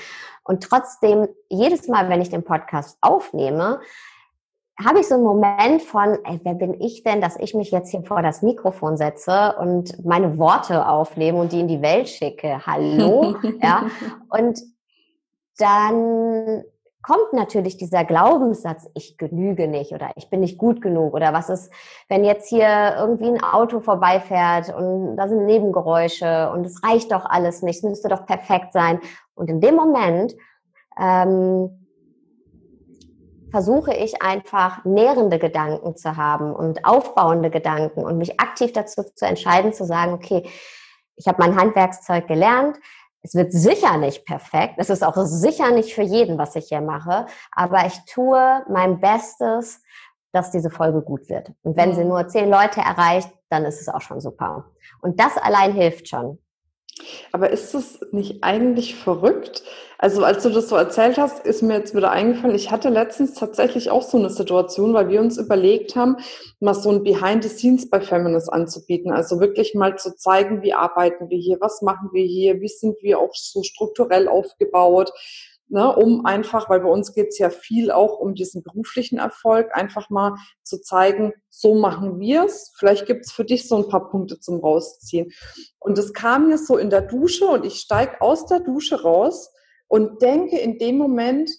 Und 0.45 0.63
trotzdem, 0.63 1.29
jedes 1.49 1.89
Mal, 1.89 2.09
wenn 2.09 2.21
ich 2.21 2.31
den 2.31 2.45
Podcast 2.45 2.99
aufnehme, 3.01 3.81
habe 4.83 5.01
ich 5.01 5.09
so 5.09 5.15
einen 5.15 5.25
Moment 5.25 5.83
von, 5.83 6.19
ey, 6.25 6.41
wer 6.43 6.55
bin 6.55 6.81
ich 6.81 7.03
denn, 7.03 7.21
dass 7.21 7.37
ich 7.37 7.55
mich 7.55 7.71
jetzt 7.71 7.91
hier 7.91 8.03
vor 8.03 8.23
das 8.23 8.43
Mikrofon 8.43 8.97
setze 8.97 9.55
und 9.59 10.05
meine 10.05 10.39
Worte 10.39 10.89
aufnehme 10.89 11.39
und 11.39 11.53
die 11.53 11.61
in 11.61 11.69
die 11.69 11.83
Welt 11.83 12.09
schicke. 12.09 12.67
Hallo? 12.67 13.37
ja. 13.63 13.87
Und 14.29 14.61
dann 15.59 16.65
kommt 17.03 17.33
natürlich 17.33 17.77
dieser 17.77 18.05
Glaubenssatz, 18.05 18.89
ich 18.95 19.19
genüge 19.19 19.67
nicht 19.67 19.93
oder 19.93 20.11
ich 20.17 20.31
bin 20.31 20.41
nicht 20.41 20.57
gut 20.57 20.81
genug 20.81 21.15
oder 21.15 21.33
was 21.33 21.51
ist, 21.51 21.73
wenn 22.09 22.25
jetzt 22.25 22.49
hier 22.49 22.95
irgendwie 22.97 23.27
ein 23.27 23.43
Auto 23.43 23.81
vorbeifährt 23.81 24.75
und 24.75 25.17
da 25.17 25.29
sind 25.29 25.47
Nebengeräusche 25.47 26.51
und 26.53 26.65
es 26.65 26.83
reicht 26.85 27.11
doch 27.11 27.25
alles 27.25 27.63
nicht, 27.63 27.79
es 27.79 27.83
müsste 27.83 28.09
doch 28.09 28.25
perfekt 28.25 28.73
sein. 28.73 29.01
Und 29.35 29.51
in 29.51 29.61
dem 29.61 29.75
Moment 29.75 30.35
ähm, 31.01 31.87
versuche 33.51 33.95
ich 33.95 34.23
einfach 34.23 34.85
nährende 34.85 35.39
Gedanken 35.39 35.97
zu 35.97 36.17
haben 36.17 36.55
und 36.55 36.85
aufbauende 36.85 37.51
Gedanken 37.51 38.05
und 38.05 38.17
mich 38.17 38.41
aktiv 38.41 38.73
dazu 38.73 39.03
zu 39.15 39.27
entscheiden, 39.27 39.73
zu 39.73 39.85
sagen, 39.85 40.13
okay, 40.13 40.49
ich 41.17 41.27
habe 41.27 41.37
mein 41.41 41.57
Handwerkszeug 41.57 42.27
gelernt, 42.27 42.79
es 43.23 43.35
wird 43.35 43.53
sicher 43.53 43.99
nicht 43.99 44.25
perfekt. 44.25 44.75
Es 44.79 44.91
ist 44.91 45.05
auch 45.05 45.15
sicher 45.17 45.71
nicht 45.71 45.95
für 45.95 46.03
jeden, 46.03 46.39
was 46.39 46.57
ich 46.57 46.67
hier 46.69 46.81
mache. 46.81 47.27
Aber 47.53 47.87
ich 47.87 48.05
tue 48.05 48.65
mein 48.69 49.01
Bestes, 49.01 49.81
dass 50.33 50.51
diese 50.51 50.71
Folge 50.71 51.03
gut 51.03 51.29
wird. 51.29 51.53
Und 51.63 51.77
wenn 51.77 51.95
sie 51.95 52.03
mhm. 52.03 52.09
nur 52.09 52.29
zehn 52.29 52.51
Leute 52.51 52.81
erreicht, 52.81 53.31
dann 53.49 53.65
ist 53.65 53.81
es 53.81 53.89
auch 53.89 54.01
schon 54.01 54.21
super. 54.21 54.73
Und 55.01 55.21
das 55.21 55.37
allein 55.37 55.73
hilft 55.73 56.09
schon. 56.09 56.39
Aber 57.33 57.51
ist 57.51 57.75
es 57.75 58.01
nicht 58.13 58.43
eigentlich 58.43 58.95
verrückt? 58.95 59.63
Also 59.99 60.25
als 60.25 60.43
du 60.43 60.51
das 60.51 60.69
so 60.69 60.75
erzählt 60.75 61.17
hast, 61.17 61.47
ist 61.47 61.63
mir 61.63 61.75
jetzt 61.75 61.95
wieder 61.95 62.11
eingefallen, 62.11 62.57
ich 62.57 62.73
hatte 62.73 62.89
letztens 62.89 63.35
tatsächlich 63.35 63.91
auch 63.91 64.03
so 64.03 64.19
eine 64.19 64.31
Situation, 64.31 64.95
weil 64.95 65.09
wir 65.09 65.21
uns 65.21 65.39
überlegt 65.39 65.95
haben, 65.95 66.17
mal 66.59 66.75
so 66.75 66.91
ein 66.91 67.05
Behind 67.05 67.45
the 67.45 67.49
Scenes 67.49 67.89
bei 67.89 68.01
Feminist 68.01 68.53
anzubieten. 68.53 69.13
Also 69.13 69.39
wirklich 69.39 69.75
mal 69.75 69.97
zu 69.97 70.17
zeigen, 70.17 70.63
wie 70.63 70.75
arbeiten 70.75 71.31
wir 71.31 71.39
hier, 71.39 71.59
was 71.61 71.83
machen 71.83 72.11
wir 72.13 72.25
hier, 72.25 72.61
wie 72.61 72.69
sind 72.69 73.01
wir 73.01 73.21
auch 73.21 73.35
so 73.35 73.63
strukturell 73.63 74.27
aufgebaut 74.27 75.13
ne, 75.73 75.95
um 75.97 76.27
einfach, 76.27 76.69
weil 76.69 76.81
bei 76.81 76.89
uns 76.89 77.15
geht 77.15 77.29
es 77.29 77.39
ja 77.39 77.49
viel 77.49 77.91
auch 77.91 78.19
um 78.19 78.35
diesen 78.35 78.63
beruflichen 78.63 79.19
Erfolg, 79.19 79.75
einfach 79.75 80.11
mal 80.11 80.37
zu 80.63 80.81
zeigen, 80.81 81.33
so 81.49 81.75
machen 81.75 82.21
wir 82.21 82.45
es. 82.45 82.73
Vielleicht 82.77 83.07
gibt 83.07 83.25
es 83.25 83.33
für 83.33 83.45
dich 83.45 83.67
so 83.67 83.77
ein 83.77 83.89
paar 83.89 84.11
Punkte 84.11 84.39
zum 84.39 84.61
Rausziehen. 84.61 85.33
Und 85.81 85.97
das 85.97 86.13
kam 86.13 86.49
mir 86.49 86.59
so 86.59 86.77
in 86.77 86.91
der 86.91 87.01
Dusche 87.01 87.47
und 87.47 87.65
ich 87.65 87.77
steige 87.77 88.21
aus 88.21 88.45
der 88.47 88.61
Dusche 88.61 89.03
raus 89.03 89.51
und 89.89 90.21
denke 90.21 90.59
in 90.59 90.79
dem 90.79 90.99
Moment, 90.99 91.51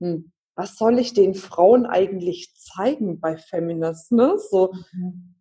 hm, 0.00 0.32
was 0.56 0.76
soll 0.76 0.98
ich 0.98 1.14
den 1.14 1.34
Frauen 1.34 1.86
eigentlich 1.86 2.54
zeigen 2.56 3.20
bei 3.20 3.36
Feminist, 3.36 4.10
ne? 4.10 4.36
So, 4.50 4.72
mhm. 4.92 5.33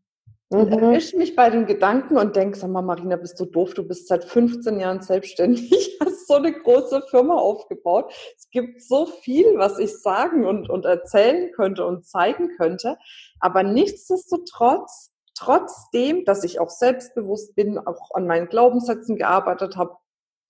Und 0.53 0.69
mhm. 0.69 0.77
erwische 0.77 1.17
mich 1.17 1.36
bei 1.36 1.50
den 1.50 1.65
Gedanken 1.65 2.15
und 2.15 2.36
denke, 2.36 2.55
sag 2.55 2.69
mal, 2.69 2.83
Marina, 2.83 3.15
bist 3.15 3.39
du 3.39 3.45
doof? 3.45 3.74
Du 3.74 3.88
bist 3.88 4.07
seit 4.07 4.24
15 4.24 4.79
Jahren 4.79 5.01
selbstständig, 5.01 5.98
hast 6.05 6.27
so 6.27 6.36
eine 6.36 6.53
große 6.53 7.01
Firma 7.10 7.36
aufgebaut. 7.36 8.13
Es 8.38 8.51
gibt 8.51 8.79
so 8.83 9.07
viel, 9.07 9.57
was 9.57 9.79
ich 9.79 9.98
sagen 9.98 10.45
und, 10.45 10.69
und 10.69 10.86
erzählen 10.86 11.51
könnte 11.53 11.88
und 11.88 12.05
zeigen 12.05 12.55
könnte. 12.55 12.98
Aber 13.39 13.63
nichtsdestotrotz, 13.63 15.13
trotzdem, 15.36 16.24
dass 16.24 16.43
ich 16.43 16.60
auch 16.60 16.69
selbstbewusst 16.69 17.55
bin, 17.55 17.79
auch 17.79 18.12
an 18.13 18.27
meinen 18.27 18.48
Glaubenssätzen 18.48 19.15
gearbeitet 19.15 19.75
habe, 19.75 19.98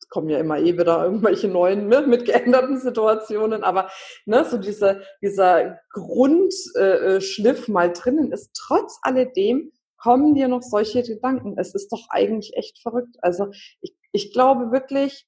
kommen 0.10 0.28
ja 0.28 0.38
immer 0.38 0.60
eh 0.60 0.78
wieder 0.78 1.06
irgendwelche 1.06 1.48
neuen 1.48 1.88
ne, 1.88 2.02
mit 2.02 2.26
geänderten 2.26 2.78
Situationen, 2.78 3.64
aber 3.64 3.90
ne, 4.26 4.44
so 4.44 4.58
diese, 4.58 5.02
dieser 5.22 5.80
Grundschliff 5.92 7.68
äh, 7.68 7.70
äh 7.70 7.72
mal 7.72 7.94
drinnen 7.94 8.34
ist, 8.34 8.52
trotz 8.54 9.00
alledem 9.02 9.72
kommen 10.04 10.36
dir 10.36 10.50
noch 10.50 10.62
solche 10.62 11.02
Gedanken? 11.02 11.56
Es 11.58 11.74
ist 11.74 11.92
doch 11.92 12.08
eigentlich 12.10 12.58
echt 12.58 12.80
verrückt. 12.80 13.16
Also 13.22 13.48
ich, 13.80 13.96
ich 14.12 14.34
glaube 14.34 14.72
wirklich, 14.72 15.26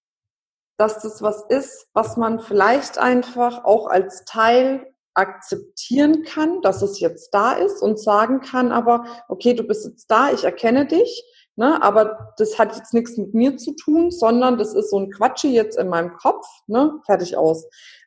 dass 0.78 1.02
das 1.02 1.22
was 1.22 1.46
ist, 1.48 1.88
was 1.94 2.18
man 2.18 2.40
vielleicht 2.42 2.98
einfach 2.98 3.64
auch 3.64 3.88
als 3.88 4.26
Teil 4.26 4.86
akzeptieren 5.14 6.24
kann, 6.24 6.62
dass 6.62 6.82
es 6.82 7.00
jetzt 7.00 7.34
da 7.34 7.54
ist 7.54 7.82
und 7.82 7.98
sagen 7.98 8.42
kann, 8.42 8.74
aber 8.74 9.06
okay, 9.30 9.54
du 9.54 9.64
bist 9.64 9.86
jetzt 9.86 10.12
da, 10.12 10.34
ich 10.34 10.44
erkenne 10.44 10.86
dich 10.86 11.24
Ne? 11.58 11.82
Aber 11.82 12.34
das 12.38 12.60
hat 12.60 12.76
jetzt 12.76 12.94
nichts 12.94 13.18
mit 13.18 13.34
mir 13.34 13.58
zu 13.58 13.74
tun, 13.76 14.12
sondern 14.12 14.58
das 14.58 14.74
ist 14.74 14.90
so 14.90 15.00
ein 15.00 15.10
Quatschi 15.10 15.54
jetzt 15.54 15.78
in 15.78 15.88
meinem 15.88 16.14
Kopf, 16.18 16.46
ne? 16.68 17.00
fertig 17.06 17.38
aus. 17.38 17.66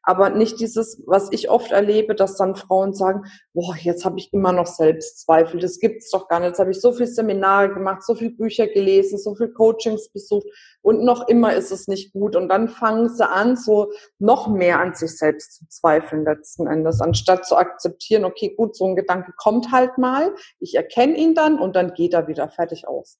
Aber 0.08 0.30
nicht 0.30 0.58
dieses, 0.58 1.02
was 1.04 1.30
ich 1.32 1.50
oft 1.50 1.70
erlebe, 1.70 2.14
dass 2.14 2.34
dann 2.34 2.56
Frauen 2.56 2.94
sagen, 2.94 3.26
boah, 3.52 3.76
jetzt 3.76 4.06
habe 4.06 4.18
ich 4.18 4.32
immer 4.32 4.52
noch 4.52 4.66
Selbstzweifel, 4.66 5.60
das 5.60 5.80
gibt's 5.80 6.08
doch 6.10 6.28
gar 6.28 6.40
nicht. 6.40 6.48
Jetzt 6.48 6.60
habe 6.60 6.70
ich 6.70 6.80
so 6.80 6.92
viele 6.92 7.08
Seminare 7.08 7.74
gemacht, 7.74 8.02
so 8.02 8.14
viele 8.14 8.30
Bücher 8.30 8.68
gelesen, 8.68 9.18
so 9.18 9.34
viele 9.34 9.52
Coachings 9.52 10.08
besucht 10.10 10.46
und 10.80 11.04
noch 11.04 11.28
immer 11.28 11.52
ist 11.52 11.72
es 11.72 11.88
nicht 11.88 12.14
gut. 12.14 12.36
Und 12.36 12.48
dann 12.48 12.70
fangen 12.70 13.10
sie 13.10 13.28
an, 13.28 13.54
so 13.54 13.92
noch 14.18 14.48
mehr 14.48 14.80
an 14.80 14.94
sich 14.94 15.14
selbst 15.14 15.56
zu 15.56 15.68
zweifeln 15.68 16.24
letzten 16.24 16.66
Endes, 16.66 17.02
anstatt 17.02 17.44
zu 17.44 17.56
akzeptieren, 17.56 18.24
okay, 18.24 18.54
gut, 18.56 18.76
so 18.76 18.86
ein 18.86 18.96
Gedanke 18.96 19.34
kommt 19.36 19.72
halt 19.72 19.98
mal, 19.98 20.34
ich 20.58 20.74
erkenne 20.74 21.18
ihn 21.18 21.34
dann 21.34 21.58
und 21.58 21.76
dann 21.76 21.92
geht 21.92 22.14
er 22.14 22.28
wieder 22.28 22.48
fertig 22.48 22.88
aus. 22.88 23.18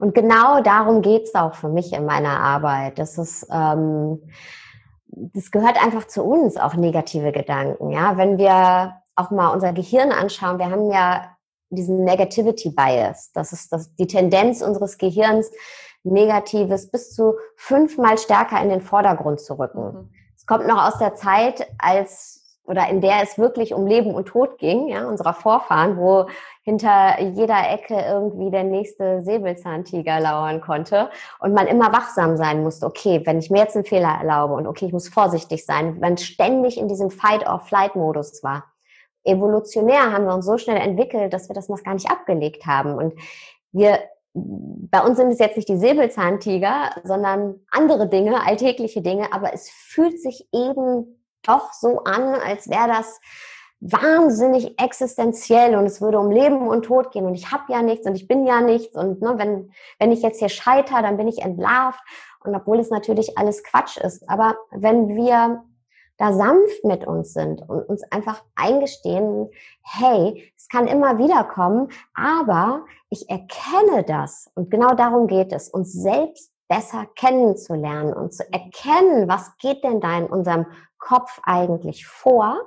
Und 0.00 0.16
genau 0.16 0.62
darum 0.62 1.00
geht's 1.00 1.36
auch 1.36 1.54
für 1.54 1.68
mich 1.68 1.92
in 1.92 2.04
meiner 2.04 2.40
Arbeit. 2.40 2.98
Das 2.98 3.18
ist, 3.18 3.46
ähm, 3.52 4.20
das 5.08 5.50
gehört 5.50 5.82
einfach 5.82 6.06
zu 6.06 6.22
uns, 6.22 6.56
auch 6.56 6.74
negative 6.74 7.32
Gedanken. 7.32 7.90
Ja, 7.90 8.16
wenn 8.16 8.38
wir 8.38 8.94
auch 9.16 9.30
mal 9.30 9.48
unser 9.52 9.72
Gehirn 9.72 10.12
anschauen, 10.12 10.58
wir 10.58 10.70
haben 10.70 10.90
ja 10.90 11.36
diesen 11.70 12.04
Negativity 12.04 12.70
Bias. 12.70 13.32
Das 13.32 13.52
ist 13.52 13.72
das, 13.72 13.94
die 13.96 14.06
Tendenz 14.06 14.62
unseres 14.62 14.98
Gehirns, 14.98 15.50
Negatives 16.04 16.90
bis 16.90 17.14
zu 17.14 17.34
fünfmal 17.56 18.18
stärker 18.18 18.62
in 18.62 18.68
den 18.68 18.80
Vordergrund 18.80 19.40
zu 19.40 19.58
rücken. 19.58 19.84
Mhm. 19.84 20.10
Es 20.36 20.46
kommt 20.46 20.66
noch 20.66 20.86
aus 20.86 20.98
der 20.98 21.14
Zeit, 21.14 21.66
als 21.78 22.37
oder 22.68 22.88
in 22.88 23.00
der 23.00 23.22
es 23.22 23.38
wirklich 23.38 23.72
um 23.72 23.86
Leben 23.86 24.14
und 24.14 24.26
Tod 24.26 24.58
ging, 24.58 24.88
ja, 24.88 25.08
unserer 25.08 25.32
Vorfahren, 25.32 25.96
wo 25.96 26.26
hinter 26.62 27.18
jeder 27.20 27.70
Ecke 27.70 27.94
irgendwie 27.94 28.50
der 28.50 28.64
nächste 28.64 29.22
Säbelzahntiger 29.22 30.20
lauern 30.20 30.60
konnte 30.60 31.08
und 31.40 31.54
man 31.54 31.66
immer 31.66 31.92
wachsam 31.92 32.36
sein 32.36 32.62
musste. 32.62 32.84
Okay, 32.84 33.22
wenn 33.24 33.38
ich 33.38 33.50
mir 33.50 33.62
jetzt 33.62 33.74
einen 33.74 33.86
Fehler 33.86 34.18
erlaube 34.20 34.54
und 34.54 34.66
okay, 34.66 34.84
ich 34.84 34.92
muss 34.92 35.08
vorsichtig 35.08 35.64
sein, 35.64 36.00
wenn 36.00 36.18
ständig 36.18 36.78
in 36.78 36.88
diesem 36.88 37.10
Fight-or-Flight-Modus 37.10 38.44
war. 38.44 38.64
Evolutionär 39.24 40.12
haben 40.12 40.26
wir 40.26 40.34
uns 40.34 40.44
so 40.44 40.58
schnell 40.58 40.76
entwickelt, 40.76 41.32
dass 41.32 41.48
wir 41.48 41.54
das 41.54 41.70
noch 41.70 41.82
gar 41.82 41.94
nicht 41.94 42.10
abgelegt 42.10 42.66
haben 42.66 42.94
und 42.94 43.14
wir 43.72 43.98
bei 44.34 45.00
uns 45.00 45.16
sind 45.16 45.32
es 45.32 45.38
jetzt 45.38 45.56
nicht 45.56 45.68
die 45.68 45.78
Säbelzahntiger, 45.78 46.90
sondern 47.02 47.60
andere 47.70 48.08
Dinge, 48.08 48.46
alltägliche 48.46 49.02
Dinge, 49.02 49.32
aber 49.32 49.52
es 49.52 49.68
fühlt 49.70 50.20
sich 50.20 50.46
eben 50.52 51.17
doch 51.42 51.72
so 51.72 52.04
an, 52.04 52.34
als 52.34 52.68
wäre 52.68 52.88
das 52.88 53.20
wahnsinnig 53.80 54.80
existenziell 54.80 55.76
und 55.76 55.86
es 55.86 56.00
würde 56.00 56.18
um 56.18 56.30
Leben 56.30 56.66
und 56.66 56.84
Tod 56.84 57.12
gehen 57.12 57.26
und 57.26 57.34
ich 57.34 57.52
habe 57.52 57.72
ja 57.72 57.80
nichts 57.82 58.06
und 58.06 58.16
ich 58.16 58.26
bin 58.26 58.44
ja 58.44 58.60
nichts 58.60 58.96
und 58.96 59.22
ne, 59.22 59.34
wenn, 59.36 59.70
wenn 60.00 60.10
ich 60.10 60.22
jetzt 60.22 60.40
hier 60.40 60.48
scheiter, 60.48 61.00
dann 61.00 61.16
bin 61.16 61.28
ich 61.28 61.42
entlarvt 61.42 62.00
und 62.44 62.54
obwohl 62.54 62.80
es 62.80 62.90
natürlich 62.90 63.38
alles 63.38 63.62
Quatsch 63.62 63.96
ist. 63.98 64.28
Aber 64.28 64.56
wenn 64.72 65.08
wir 65.08 65.62
da 66.16 66.32
sanft 66.32 66.84
mit 66.84 67.06
uns 67.06 67.32
sind 67.32 67.62
und 67.68 67.88
uns 67.88 68.02
einfach 68.10 68.42
eingestehen, 68.56 69.48
hey, 69.82 70.52
es 70.56 70.68
kann 70.68 70.88
immer 70.88 71.18
wieder 71.18 71.44
kommen, 71.44 71.88
aber 72.14 72.84
ich 73.08 73.30
erkenne 73.30 74.02
das 74.04 74.50
und 74.54 74.70
genau 74.70 74.94
darum 74.94 75.28
geht 75.28 75.52
es, 75.52 75.68
uns 75.68 75.92
selbst 75.92 76.52
besser 76.66 77.06
kennenzulernen 77.14 78.12
und 78.12 78.34
zu 78.34 78.42
erkennen, 78.52 79.28
was 79.28 79.56
geht 79.58 79.84
denn 79.84 80.00
da 80.00 80.18
in 80.18 80.26
unserem 80.26 80.66
Kopf 81.08 81.40
eigentlich 81.44 82.06
vor? 82.06 82.60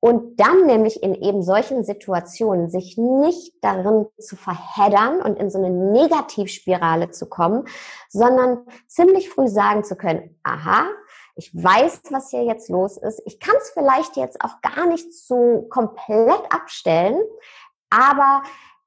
Und 0.00 0.38
dann 0.38 0.66
nämlich 0.66 1.02
in 1.02 1.14
eben 1.14 1.42
solchen 1.42 1.82
Situationen 1.82 2.68
sich 2.68 2.98
nicht 2.98 3.54
darin 3.62 4.06
zu 4.18 4.36
verheddern 4.36 5.22
und 5.22 5.38
in 5.38 5.48
so 5.48 5.58
eine 5.58 5.70
Negativspirale 5.70 7.10
zu 7.10 7.26
kommen, 7.26 7.66
sondern 8.10 8.66
ziemlich 8.86 9.30
früh 9.30 9.48
sagen 9.48 9.82
zu 9.82 9.96
können, 9.96 10.38
aha, 10.42 10.84
ich 11.36 11.54
weiß, 11.54 12.02
was 12.10 12.28
hier 12.28 12.44
jetzt 12.44 12.68
los 12.68 12.98
ist. 12.98 13.22
Ich 13.24 13.40
kann 13.40 13.56
es 13.56 13.70
vielleicht 13.70 14.16
jetzt 14.16 14.42
auch 14.42 14.60
gar 14.60 14.86
nicht 14.86 15.10
so 15.14 15.66
komplett 15.70 16.52
abstellen, 16.52 17.18
aber 17.88 18.42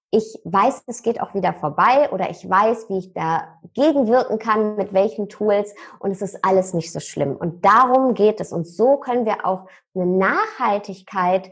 ich 0.10 0.40
weiß, 0.46 0.84
es 0.88 1.04
geht 1.04 1.22
auch 1.22 1.34
wieder 1.34 1.54
vorbei 1.54 2.10
oder 2.12 2.30
ich 2.30 2.50
weiß, 2.50 2.90
wie 2.90 3.00
ich 3.00 3.14
dagegen 3.14 4.08
wirken 4.08 4.40
kann, 4.40 4.78
mit 4.78 4.94
welchen 4.94 5.28
Tools 5.28 5.76
und 6.00 6.12
es 6.12 6.22
ist 6.22 6.46
alles 6.46 6.74
nicht 6.74 6.94
so 6.94 7.00
schlimm. 7.00 7.36
Und 7.36 7.66
darum 7.66 8.14
geht 8.14 8.40
es. 8.40 8.54
Und 8.54 8.66
so 8.68 8.98
können 8.98 9.26
wir 9.26 9.46
auch 9.46 9.68
eine 9.94 10.06
Nachhaltigkeit 10.06 11.52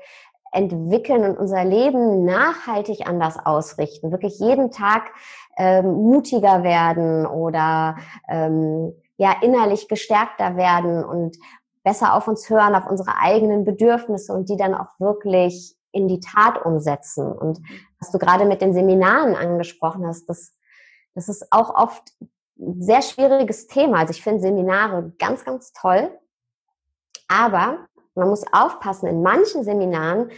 entwickeln 0.54 1.26
und 1.26 1.38
unser 1.38 1.66
Leben 1.66 2.24
nachhaltig 2.24 3.08
anders 3.08 3.38
ausrichten. 3.44 4.12
Wirklich 4.12 4.40
jeden 4.40 4.72
Tag 4.72 5.12
ähm, 5.58 5.92
mutiger 5.92 6.64
werden 6.64 7.26
oder 7.26 7.98
ähm, 8.30 8.94
ja 9.18 9.36
innerlich 9.42 9.90
gestärkter 9.90 10.56
werden 10.56 11.04
und 11.04 11.38
besser 11.84 12.14
auf 12.14 12.28
uns 12.30 12.50
hören, 12.50 12.74
auf 12.74 12.90
unsere 12.90 13.18
eigenen 13.18 13.66
Bedürfnisse 13.66 14.34
und 14.34 14.50
die 14.50 14.58
dann 14.58 14.74
auch 14.74 14.98
wirklich 14.98 15.76
in 15.96 16.08
die 16.08 16.20
Tat 16.20 16.64
umsetzen. 16.66 17.32
Und 17.32 17.60
was 18.00 18.12
du 18.12 18.20
gerade 18.20 18.46
mit 18.46 18.62
den 18.62 18.74
Seminaren 18.74 19.36
angesprochen 19.36 20.06
hast, 20.06 20.28
das, 20.28 20.54
das 21.16 21.30
ist 21.30 21.48
auch 21.52 21.74
oft 21.74 22.04
ein 22.60 22.82
sehr 22.82 23.02
schwieriges 23.02 23.68
Thema. 23.68 24.00
Also 24.00 24.12
ich 24.12 24.22
finde 24.22 24.42
Seminare 24.42 25.14
ganz, 25.18 25.46
ganz 25.46 25.72
toll. 25.74 26.12
Aber 27.28 27.88
man 28.14 28.30
muss 28.30 28.44
aufpassen, 28.52 29.08
in 29.08 29.24
manchen 29.24 29.64
Seminaren 29.64 30.30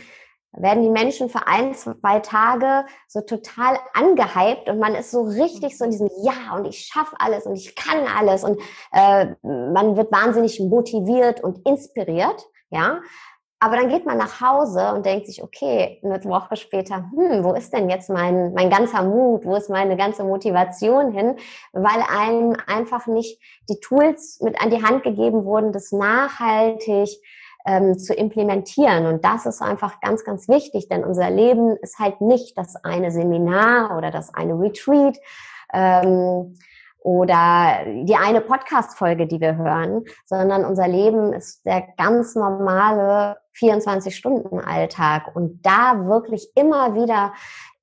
werden 0.53 0.83
die 0.83 0.89
Menschen 0.89 1.29
für 1.29 1.45
ein, 1.47 1.73
zwei 1.75 2.19
Tage 2.19 2.85
so 3.07 3.21
total 3.21 3.77
angehypt 3.93 4.69
und 4.69 4.79
man 4.79 4.95
ist 4.95 5.11
so 5.11 5.23
richtig 5.23 5.77
so 5.77 5.85
in 5.85 5.91
diesem 5.91 6.09
Ja 6.23 6.55
und 6.55 6.65
ich 6.65 6.85
schaffe 6.85 7.15
alles 7.19 7.45
und 7.45 7.55
ich 7.55 7.75
kann 7.75 8.07
alles 8.07 8.43
und 8.43 8.59
äh, 8.91 9.35
man 9.43 9.97
wird 9.97 10.11
wahnsinnig 10.11 10.59
motiviert 10.59 11.43
und 11.43 11.67
inspiriert, 11.67 12.47
ja. 12.69 13.01
Aber 13.59 13.75
dann 13.75 13.89
geht 13.89 14.05
man 14.05 14.17
nach 14.17 14.39
Hause 14.39 14.93
und 14.93 15.05
denkt 15.05 15.25
sich, 15.25 15.41
okay, 15.41 15.99
eine 16.03 16.23
Woche 16.25 16.55
später, 16.55 17.09
hm, 17.11 17.43
wo 17.43 17.53
ist 17.53 17.73
denn 17.73 17.89
jetzt 17.89 18.09
mein, 18.09 18.53
mein 18.53 18.69
ganzer 18.69 19.01
Mut, 19.01 19.45
wo 19.45 19.55
ist 19.55 19.69
meine 19.69 19.97
ganze 19.97 20.23
Motivation 20.23 21.11
hin? 21.11 21.37
Weil 21.73 22.03
einem 22.07 22.55
einfach 22.67 23.07
nicht 23.07 23.41
die 23.67 23.79
Tools 23.79 24.39
mit 24.41 24.61
an 24.61 24.69
die 24.69 24.83
Hand 24.83 25.03
gegeben 25.03 25.43
wurden, 25.43 25.71
das 25.71 25.91
nachhaltig 25.91 27.09
ähm, 27.65 27.97
zu 27.97 28.13
implementieren. 28.13 29.07
Und 29.07 29.25
das 29.25 29.47
ist 29.47 29.63
einfach 29.63 29.99
ganz, 30.01 30.23
ganz 30.23 30.47
wichtig, 30.47 30.87
denn 30.87 31.03
unser 31.03 31.31
Leben 31.31 31.77
ist 31.77 31.97
halt 31.97 32.21
nicht 32.21 32.57
das 32.59 32.75
eine 32.83 33.11
Seminar 33.11 33.97
oder 33.97 34.11
das 34.11 34.33
eine 34.35 34.53
Retreat. 34.53 35.17
Ähm, 35.73 36.55
oder 36.99 37.85
die 37.85 38.15
eine 38.15 38.41
Podcast-Folge, 38.41 39.27
die 39.27 39.39
wir 39.39 39.55
hören, 39.55 40.03
sondern 40.25 40.65
unser 40.65 40.87
Leben 40.87 41.33
ist 41.33 41.65
der 41.65 41.83
ganz 41.97 42.35
normale 42.35 43.37
24-Stunden-Alltag 43.57 45.35
und 45.35 45.65
da 45.65 46.05
wirklich 46.05 46.51
immer 46.55 46.95
wieder 46.95 47.33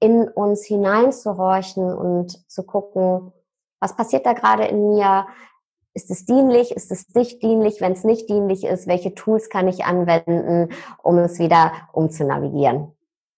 in 0.00 0.29
uns 0.29 0.64
hineinzuhorchen 0.66 1.94
und 1.94 2.50
zu 2.50 2.64
gucken, 2.64 3.33
was 3.81 3.96
passiert 3.96 4.27
da 4.27 4.33
gerade 4.33 4.64
in 4.64 4.90
mir? 4.90 5.27
Ist 5.94 6.11
es 6.11 6.24
dienlich? 6.24 6.72
Ist 6.72 6.90
es 6.90 7.14
nicht 7.14 7.42
dienlich? 7.42 7.81
Wenn 7.81 7.92
es 7.92 8.05
nicht 8.05 8.29
dienlich 8.29 8.64
ist, 8.64 8.87
welche 8.87 9.14
Tools 9.14 9.48
kann 9.48 9.68
ich 9.68 9.85
anwenden, 9.85 10.70
um 11.03 11.18
es 11.18 11.38
wieder 11.38 11.72
umzunavigieren? 11.92 12.92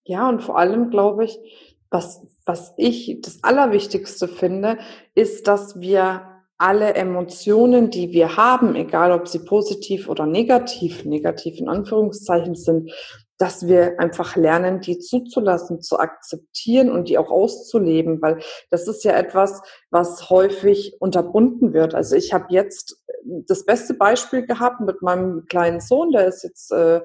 Ja, 0.05 0.29
und 0.29 0.43
vor 0.43 0.57
allem 0.57 0.91
glaube 0.91 1.25
ich, 1.25 1.76
was, 1.91 2.27
was 2.45 2.75
ich 2.77 3.21
das 3.23 3.43
Allerwichtigste 3.43 4.29
finde, 4.29 4.79
ist, 5.15 5.47
dass 5.47 5.81
wir 5.81 6.37
alle 6.59 6.95
Emotionen, 6.95 7.91
die 7.91 8.13
wir 8.13 8.37
haben, 8.37 8.75
egal 8.77 9.13
ob 9.13 9.29
sie 9.29 9.41
positiv 9.41 10.09
oder 10.09 10.25
negativ, 10.25 11.05
negativ 11.05 11.59
in 11.59 11.69
Anführungszeichen 11.69 12.55
sind, 12.55 12.93
dass 13.39 13.67
wir 13.67 14.01
einfach 14.01 14.37
lernen, 14.37 14.81
die 14.81 14.99
zuzulassen, 14.99 15.83
zu 15.83 15.99
akzeptieren 15.99 16.91
und 16.91 17.09
die 17.09 17.19
auch 17.19 17.31
auszuleben, 17.31 18.23
weil 18.23 18.39
das 18.71 18.89
ist 18.89 19.05
ja 19.05 19.13
etwas, 19.13 19.61
was 19.91 20.31
häufig 20.31 20.97
unterbunden 21.01 21.75
wird. 21.75 21.95
Also 21.95 22.17
ich 22.17 22.33
habe 22.33 22.47
jetzt 22.49 23.03
das 23.25 23.67
beste 23.67 23.93
Beispiel 23.93 24.47
gehabt 24.47 24.81
mit 24.81 25.03
meinem 25.03 25.45
kleinen 25.47 25.81
Sohn, 25.81 26.13
der 26.13 26.27
ist 26.27 26.45
jetzt 26.45 26.73
äh, 26.73 27.03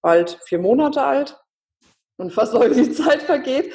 bald 0.00 0.38
vier 0.46 0.58
Monate 0.58 1.02
alt 1.02 1.38
und 2.16 2.32
fast 2.32 2.54
heute 2.54 2.74
die 2.74 2.92
Zeit 2.92 3.22
vergeht. 3.22 3.72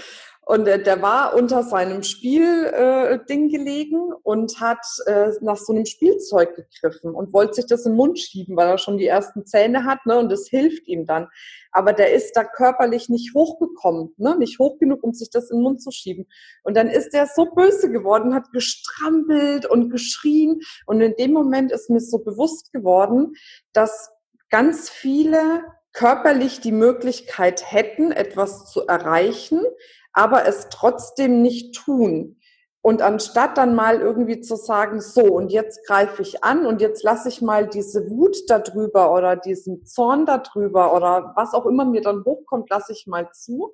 Und 0.49 0.65
der, 0.65 0.79
der 0.79 0.99
war 1.03 1.35
unter 1.35 1.61
seinem 1.61 2.01
Spielding 2.01 3.45
äh, 3.45 3.49
gelegen 3.49 4.11
und 4.23 4.59
hat 4.59 4.83
äh, 5.05 5.29
nach 5.41 5.57
so 5.57 5.73
einem 5.73 5.85
Spielzeug 5.85 6.55
gegriffen 6.55 7.13
und 7.13 7.33
wollte 7.33 7.53
sich 7.53 7.67
das 7.67 7.85
in 7.85 7.91
den 7.91 7.97
Mund 7.97 8.17
schieben, 8.17 8.57
weil 8.57 8.67
er 8.67 8.79
schon 8.79 8.97
die 8.97 9.05
ersten 9.05 9.45
Zähne 9.45 9.85
hat, 9.85 10.07
ne? 10.07 10.17
Und 10.17 10.31
das 10.31 10.47
hilft 10.47 10.87
ihm 10.87 11.05
dann. 11.05 11.27
Aber 11.71 11.93
der 11.93 12.13
ist 12.13 12.35
da 12.35 12.43
körperlich 12.43 13.09
nicht 13.09 13.35
hochgekommen, 13.35 14.15
ne? 14.17 14.39
Nicht 14.39 14.57
hoch 14.57 14.79
genug, 14.79 15.03
um 15.03 15.13
sich 15.13 15.29
das 15.29 15.51
in 15.51 15.57
den 15.57 15.63
Mund 15.65 15.83
zu 15.83 15.91
schieben. 15.91 16.25
Und 16.63 16.75
dann 16.75 16.87
ist 16.87 17.11
der 17.11 17.27
so 17.27 17.45
böse 17.45 17.91
geworden, 17.91 18.33
hat 18.33 18.51
gestrampelt 18.51 19.67
und 19.67 19.91
geschrien. 19.91 20.61
Und 20.87 20.99
in 21.01 21.13
dem 21.15 21.31
Moment 21.31 21.71
ist 21.71 21.91
mir 21.91 21.99
so 21.99 22.17
bewusst 22.17 22.73
geworden, 22.73 23.35
dass 23.71 24.09
ganz 24.49 24.89
viele 24.89 25.61
körperlich 25.93 26.59
die 26.59 26.71
Möglichkeit 26.71 27.71
hätten, 27.71 28.11
etwas 28.11 28.71
zu 28.71 28.87
erreichen, 28.87 29.61
aber 30.13 30.47
es 30.47 30.67
trotzdem 30.69 31.41
nicht 31.41 31.75
tun. 31.75 32.37
Und 32.81 33.01
anstatt 33.01 33.57
dann 33.57 33.75
mal 33.75 33.99
irgendwie 33.99 34.39
zu 34.39 34.55
sagen, 34.55 35.01
so, 35.01 35.21
und 35.21 35.51
jetzt 35.51 35.85
greife 35.85 36.21
ich 36.21 36.43
an 36.45 36.65
und 36.65 36.79
jetzt 36.79 37.03
lasse 37.03 37.27
ich 37.27 37.41
mal 37.41 37.67
diese 37.67 38.09
Wut 38.09 38.37
darüber 38.47 39.13
oder 39.13 39.35
diesen 39.35 39.85
Zorn 39.85 40.25
darüber 40.25 40.95
oder 40.95 41.33
was 41.35 41.53
auch 41.53 41.65
immer 41.65 41.83
mir 41.83 42.01
dann 42.01 42.23
hochkommt, 42.23 42.69
lasse 42.69 42.93
ich 42.93 43.05
mal 43.05 43.29
zu, 43.33 43.73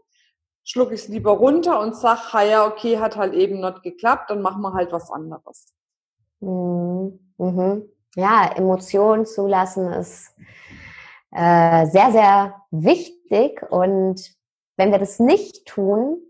schlucke 0.64 0.96
ich 0.96 1.02
es 1.02 1.08
lieber 1.08 1.34
runter 1.34 1.80
und 1.80 1.96
sage, 1.96 2.34
ha 2.34 2.44
ja, 2.44 2.66
okay, 2.66 2.98
hat 2.98 3.16
halt 3.16 3.36
eben 3.36 3.60
nicht 3.60 3.84
geklappt, 3.84 4.32
dann 4.32 4.42
machen 4.42 4.64
wir 4.64 4.74
halt 4.74 4.92
was 4.92 5.12
anderes. 5.12 5.72
Mhm. 6.40 7.20
mhm. 7.38 7.90
Ja, 8.16 8.50
Emotionen 8.56 9.26
zulassen 9.26 9.92
ist 9.92 10.34
äh, 11.32 11.86
sehr, 11.88 12.12
sehr 12.12 12.56
wichtig 12.72 13.62
und 13.70 14.35
wenn 14.78 14.92
wir 14.92 15.00
das 15.00 15.20
nicht 15.20 15.66
tun, 15.66 16.22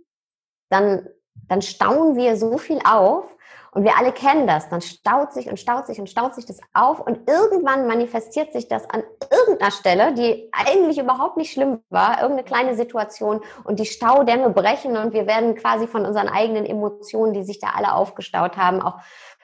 dann, 0.70 1.08
dann 1.48 1.62
stauen 1.62 2.16
wir 2.16 2.38
so 2.38 2.58
viel 2.58 2.80
auf 2.86 3.36
und 3.72 3.84
wir 3.84 3.98
alle 3.98 4.14
kennen 4.14 4.48
das. 4.48 4.70
Dann 4.70 4.80
staut 4.80 5.34
sich 5.34 5.50
und 5.50 5.60
staut 5.60 5.86
sich 5.86 6.00
und 6.00 6.10
staut 6.10 6.34
sich 6.34 6.46
das 6.46 6.60
auf 6.74 7.02
und 7.02 7.30
irgendwann 7.30 7.88
manifestiert 7.88 8.54
sich 8.54 8.68
das 8.68 8.90
an 8.90 9.04
irgendeiner 9.30 9.72
Stelle, 9.72 10.14
die 10.14 10.50
eigentlich 10.54 10.98
überhaupt 10.98 11.36
nicht 11.36 11.52
schlimm 11.52 11.82
war, 11.90 12.22
irgendeine 12.22 12.48
kleine 12.48 12.76
Situation 12.76 13.42
und 13.66 13.80
die 13.80 13.86
Staudämme 13.86 14.50
brechen 14.50 14.96
und 14.96 15.14
wir 15.14 15.28
werden 15.28 15.56
quasi 15.56 15.88
von 15.88 16.06
unseren 16.06 16.30
eigenen 16.30 16.66
Emotionen, 16.66 17.34
die 17.34 17.44
sich 17.44 17.60
da 17.60 17.72
alle 17.76 17.94
aufgestaut 17.94 18.56
haben, 18.56 18.82
auch 18.82 19.00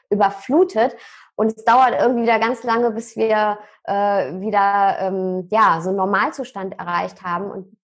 überflutet. 0.10 0.96
Und 1.36 1.48
es 1.48 1.64
dauert 1.66 1.96
irgendwie 2.00 2.24
wieder 2.24 2.40
ganz 2.40 2.64
lange, 2.64 2.92
bis 2.92 3.16
wir 3.16 3.58
äh, 3.84 3.94
wieder 4.40 4.98
ähm, 5.00 5.48
ja 5.50 5.80
so 5.82 5.90
einen 5.90 5.98
Normalzustand 5.98 6.80
erreicht 6.80 7.24
haben. 7.24 7.50
Und 7.50 7.78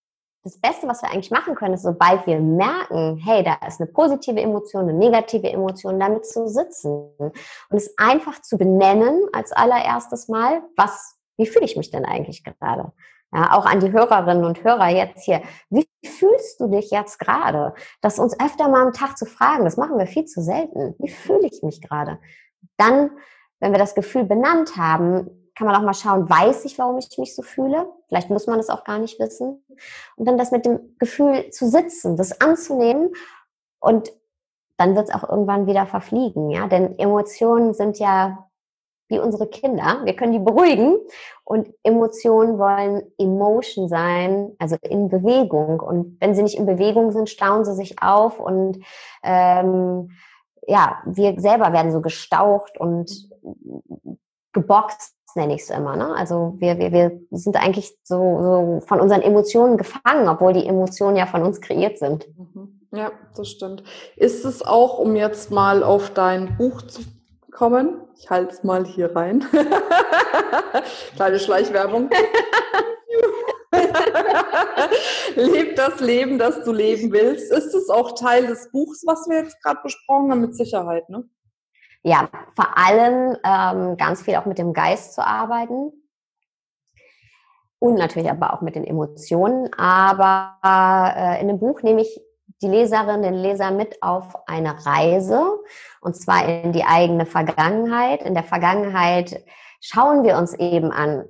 das 0.47 0.57
Beste, 0.60 0.88
was 0.88 1.01
wir 1.01 1.12
eigentlich 1.12 1.31
machen 1.31 1.55
können, 1.55 1.73
ist, 1.73 1.83
sobald 1.83 2.25
wir 2.25 2.39
merken, 2.39 3.17
hey, 3.17 3.43
da 3.43 3.57
ist 3.67 3.81
eine 3.81 3.91
positive 3.91 4.39
Emotion, 4.39 4.83
eine 4.83 4.93
negative 4.93 5.49
Emotion, 5.49 5.99
damit 5.99 6.25
zu 6.25 6.47
sitzen 6.47 7.12
und 7.19 7.33
es 7.71 7.93
einfach 7.97 8.41
zu 8.41 8.57
benennen 8.57 9.27
als 9.33 9.51
allererstes 9.51 10.29
Mal, 10.29 10.62
was, 10.77 11.17
wie 11.38 11.47
fühle 11.47 11.65
ich 11.65 11.75
mich 11.75 11.91
denn 11.91 12.05
eigentlich 12.05 12.45
gerade? 12.45 12.93
Ja, 13.33 13.57
auch 13.57 13.65
an 13.65 13.81
die 13.81 13.91
Hörerinnen 13.91 14.45
und 14.45 14.63
Hörer 14.63 14.88
jetzt 14.88 15.25
hier. 15.25 15.41
Wie 15.69 15.86
fühlst 16.05 16.62
du 16.62 16.67
dich 16.67 16.91
jetzt 16.91 17.19
gerade? 17.19 17.73
Das 17.99 18.19
uns 18.19 18.39
öfter 18.39 18.69
mal 18.69 18.86
am 18.86 18.93
Tag 18.93 19.17
zu 19.17 19.25
fragen, 19.25 19.65
das 19.65 19.75
machen 19.75 19.97
wir 19.97 20.07
viel 20.07 20.23
zu 20.23 20.41
selten. 20.41 20.95
Wie 20.97 21.10
fühle 21.10 21.45
ich 21.45 21.62
mich 21.62 21.81
gerade? 21.81 22.19
Dann, 22.77 23.12
wenn 23.60 23.73
wir 23.73 23.79
das 23.79 23.95
Gefühl 23.95 24.23
benannt 24.23 24.77
haben, 24.77 25.46
kann 25.57 25.65
man 25.65 25.75
auch 25.75 25.81
mal 25.81 25.93
schauen, 25.95 26.29
weiß 26.29 26.65
ich, 26.65 26.77
warum 26.77 26.99
ich 26.99 27.17
mich 27.17 27.35
so 27.35 27.41
fühle? 27.41 27.89
Vielleicht 28.07 28.29
muss 28.29 28.45
man 28.45 28.59
es 28.59 28.69
auch 28.69 28.83
gar 28.83 28.99
nicht 28.99 29.19
wissen. 29.19 29.65
Und 30.15 30.27
dann 30.27 30.37
das 30.37 30.51
mit 30.51 30.65
dem 30.65 30.95
Gefühl 30.99 31.49
zu 31.49 31.67
sitzen, 31.67 32.15
das 32.15 32.39
anzunehmen 32.41 33.09
und 33.79 34.13
dann 34.77 34.95
wird 34.95 35.09
es 35.09 35.15
auch 35.15 35.27
irgendwann 35.27 35.65
wieder 35.65 35.87
verfliegen, 35.87 36.51
ja? 36.51 36.67
Denn 36.67 36.99
Emotionen 36.99 37.73
sind 37.73 37.97
ja 37.97 38.47
wie 39.09 39.17
unsere 39.17 39.47
Kinder. 39.47 40.01
Wir 40.03 40.15
können 40.15 40.33
die 40.33 40.39
beruhigen 40.39 40.97
und 41.43 41.73
Emotionen 41.81 42.59
wollen 42.59 43.11
Emotion 43.17 43.87
sein, 43.87 44.51
also 44.59 44.75
in 44.81 45.09
Bewegung. 45.09 45.79
Und 45.79 46.17
wenn 46.19 46.35
sie 46.35 46.43
nicht 46.43 46.57
in 46.57 46.67
Bewegung 46.67 47.11
sind, 47.11 47.29
stauen 47.29 47.65
sie 47.65 47.73
sich 47.73 48.01
auf 48.01 48.39
und 48.39 48.83
ähm, 49.23 50.11
ja, 50.67 51.01
wir 51.05 51.39
selber 51.39 51.73
werden 51.73 51.91
so 51.91 52.01
gestaucht 52.01 52.77
und 52.77 53.29
geboxt 54.51 55.16
nenne 55.38 55.56
ich 55.56 55.62
es 55.62 55.69
immer. 55.69 55.95
Ne? 55.95 56.13
Also 56.15 56.56
wir, 56.58 56.78
wir, 56.78 56.91
wir 56.91 57.19
sind 57.32 57.56
eigentlich 57.56 57.97
so, 58.04 58.15
so 58.15 58.82
von 58.86 59.00
unseren 59.00 59.21
Emotionen 59.21 59.78
gefangen, 59.78 60.28
obwohl 60.28 60.54
die 60.54 60.67
Emotionen 60.67 61.15
ja 61.15 61.26
von 61.26 61.43
uns 61.43 61.62
kreiert 61.62 61.97
sind. 61.97 62.28
Mhm. 62.38 62.82
Ja, 62.91 63.12
das 63.36 63.50
stimmt. 63.50 63.84
Ist 64.15 64.43
es 64.43 64.65
auch, 64.65 65.00
um 65.00 65.15
jetzt 65.15 65.52
mal 65.52 65.84
auf 65.84 66.10
dein 66.10 66.58
Buch 66.58 66.82
zu 66.82 67.02
kommen, 67.52 68.02
ich 68.17 68.30
halte 68.30 68.54
es 68.54 68.63
mal 68.63 68.86
hier 68.86 69.15
rein. 69.15 69.45
Kleine 71.15 71.39
Schleichwerbung. 71.39 72.10
Leb 75.36 75.76
das 75.76 76.00
Leben, 76.00 76.39
das 76.39 76.63
du 76.63 76.71
leben 76.71 77.12
willst. 77.12 77.52
Ist 77.52 77.73
es 77.73 77.89
auch 77.89 78.13
Teil 78.13 78.47
des 78.47 78.71
Buchs, 78.71 79.04
was 79.06 79.28
wir 79.28 79.39
jetzt 79.39 79.62
gerade 79.62 79.82
besprochen 79.84 80.32
haben? 80.32 80.41
Mit 80.41 80.56
Sicherheit, 80.56 81.10
ne? 81.10 81.28
Ja, 82.03 82.29
vor 82.55 82.77
allem 82.77 83.38
ähm, 83.43 83.97
ganz 83.97 84.21
viel 84.21 84.36
auch 84.36 84.45
mit 84.45 84.57
dem 84.57 84.73
Geist 84.73 85.13
zu 85.13 85.25
arbeiten 85.25 85.91
und 87.79 87.95
natürlich 87.95 88.29
aber 88.29 88.53
auch 88.53 88.62
mit 88.62 88.75
den 88.75 88.83
Emotionen. 88.83 89.71
Aber 89.77 90.57
äh, 90.63 91.41
in 91.41 91.47
dem 91.47 91.60
Buch 91.60 91.81
nehme 91.83 92.01
ich 92.01 92.19
die 92.62 92.67
Leserin, 92.67 93.21
den 93.21 93.36
Leser 93.36 93.71
mit 93.71 94.01
auf 94.01 94.36
eine 94.47 94.86
Reise 94.86 95.60
und 96.01 96.15
zwar 96.15 96.45
in 96.45 96.71
die 96.71 96.86
eigene 96.86 97.25
Vergangenheit. 97.25 98.23
In 98.23 98.33
der 98.33 98.43
Vergangenheit 98.43 99.43
schauen 99.79 100.23
wir 100.23 100.38
uns 100.38 100.53
eben 100.55 100.91
an, 100.91 101.25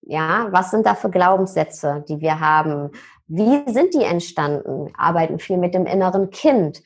ja, 0.00 0.48
was 0.50 0.72
sind 0.72 0.86
da 0.86 0.94
für 0.96 1.10
Glaubenssätze, 1.10 2.04
die 2.08 2.20
wir 2.20 2.40
haben? 2.40 2.90
Wie 3.28 3.62
sind 3.70 3.94
die 3.94 4.02
entstanden? 4.02 4.92
Arbeiten 4.98 5.38
viel 5.38 5.58
mit 5.58 5.74
dem 5.74 5.86
inneren 5.86 6.30
Kind. 6.30 6.82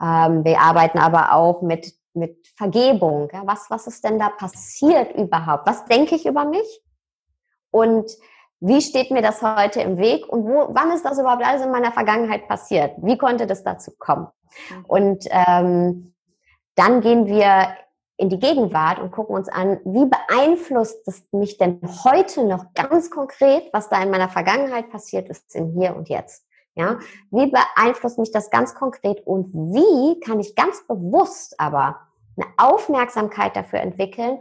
Ähm, 0.00 0.44
wir 0.44 0.60
arbeiten 0.60 0.98
aber 0.98 1.32
auch 1.32 1.62
mit 1.62 1.94
mit 2.18 2.48
Vergebung. 2.56 3.28
Ja, 3.32 3.42
was, 3.46 3.70
was 3.70 3.86
ist 3.86 4.04
denn 4.04 4.18
da 4.18 4.28
passiert 4.30 5.14
überhaupt? 5.14 5.66
Was 5.66 5.84
denke 5.86 6.14
ich 6.14 6.26
über 6.26 6.44
mich? 6.44 6.82
Und 7.70 8.10
wie 8.60 8.80
steht 8.80 9.10
mir 9.10 9.22
das 9.22 9.42
heute 9.42 9.80
im 9.80 9.98
Weg? 9.98 10.28
Und 10.28 10.44
wo, 10.44 10.68
wann 10.70 10.90
ist 10.90 11.04
das 11.04 11.18
überhaupt 11.18 11.44
alles 11.46 11.62
in 11.62 11.70
meiner 11.70 11.92
Vergangenheit 11.92 12.48
passiert? 12.48 12.94
Wie 12.98 13.16
konnte 13.16 13.46
das 13.46 13.62
dazu 13.62 13.92
kommen? 13.98 14.28
Mhm. 14.70 14.84
Und 14.86 15.24
ähm, 15.30 16.14
dann 16.74 17.00
gehen 17.00 17.26
wir 17.26 17.68
in 18.16 18.28
die 18.28 18.40
Gegenwart 18.40 18.98
und 18.98 19.12
gucken 19.12 19.36
uns 19.36 19.48
an, 19.48 19.78
wie 19.84 20.06
beeinflusst 20.06 21.06
es 21.06 21.22
mich 21.32 21.56
denn 21.56 21.80
heute 22.04 22.44
noch 22.44 22.72
ganz 22.74 23.10
konkret, 23.10 23.68
was 23.72 23.88
da 23.88 24.02
in 24.02 24.10
meiner 24.10 24.28
Vergangenheit 24.28 24.90
passiert 24.90 25.28
ist, 25.28 25.54
im 25.54 25.70
Hier 25.72 25.94
und 25.94 26.08
Jetzt. 26.08 26.44
Ja, 26.74 26.98
wie 27.30 27.50
beeinflusst 27.50 28.18
mich 28.18 28.30
das 28.30 28.50
ganz 28.50 28.74
konkret 28.74 29.26
und 29.26 29.52
wie 29.52 30.20
kann 30.20 30.38
ich 30.38 30.54
ganz 30.54 30.86
bewusst 30.86 31.58
aber 31.58 31.98
eine 32.38 32.46
Aufmerksamkeit 32.56 33.56
dafür 33.56 33.80
entwickeln 33.80 34.38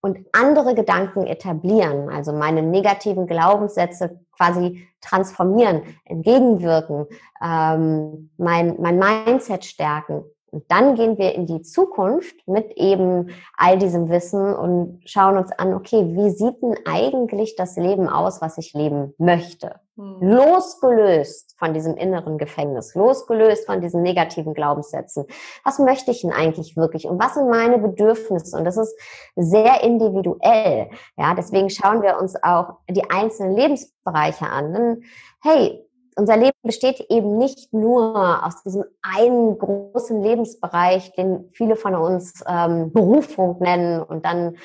und 0.00 0.26
andere 0.32 0.74
Gedanken 0.74 1.26
etablieren, 1.26 2.08
also 2.08 2.32
meine 2.32 2.62
negativen 2.62 3.26
Glaubenssätze 3.26 4.20
quasi 4.36 4.86
transformieren, 5.00 5.82
entgegenwirken, 6.04 7.06
ähm, 7.42 8.30
mein, 8.36 8.76
mein 8.80 8.98
Mindset 8.98 9.64
stärken. 9.64 10.24
Und 10.50 10.64
dann 10.68 10.94
gehen 10.94 11.18
wir 11.18 11.34
in 11.34 11.46
die 11.46 11.62
Zukunft 11.62 12.46
mit 12.46 12.72
eben 12.76 13.30
all 13.56 13.78
diesem 13.78 14.08
Wissen 14.08 14.54
und 14.54 15.00
schauen 15.04 15.36
uns 15.36 15.52
an, 15.52 15.74
okay, 15.74 16.04
wie 16.14 16.30
sieht 16.30 16.62
denn 16.62 16.76
eigentlich 16.86 17.56
das 17.56 17.76
Leben 17.76 18.08
aus, 18.08 18.40
was 18.40 18.58
ich 18.58 18.72
leben 18.72 19.14
möchte? 19.18 19.80
Hm. 19.96 20.18
Losgelöst 20.20 21.56
von 21.58 21.74
diesem 21.74 21.96
inneren 21.96 22.38
Gefängnis, 22.38 22.94
losgelöst 22.94 23.66
von 23.66 23.80
diesen 23.80 24.02
negativen 24.02 24.54
Glaubenssätzen. 24.54 25.26
Was 25.64 25.78
möchte 25.80 26.12
ich 26.12 26.22
denn 26.22 26.32
eigentlich 26.32 26.76
wirklich? 26.76 27.06
Und 27.06 27.20
was 27.20 27.34
sind 27.34 27.50
meine 27.50 27.78
Bedürfnisse? 27.78 28.56
Und 28.56 28.64
das 28.64 28.76
ist 28.76 28.96
sehr 29.34 29.82
individuell. 29.82 30.90
Ja, 31.16 31.34
deswegen 31.34 31.68
schauen 31.68 32.02
wir 32.02 32.18
uns 32.18 32.42
auch 32.42 32.78
die 32.88 33.10
einzelnen 33.10 33.56
Lebensbereiche 33.56 34.46
an. 34.46 34.72
Denn, 34.72 35.02
hey, 35.42 35.87
unser 36.18 36.36
Leben 36.36 36.58
besteht 36.62 37.06
eben 37.10 37.38
nicht 37.38 37.72
nur 37.72 38.44
aus 38.44 38.62
diesem 38.62 38.84
einen 39.02 39.56
großen 39.56 40.20
Lebensbereich, 40.22 41.12
den 41.12 41.48
viele 41.52 41.76
von 41.76 41.94
uns 41.94 42.42
ähm, 42.46 42.92
Berufung 42.92 43.58
nennen 43.60 44.02
und 44.02 44.24
dann 44.24 44.56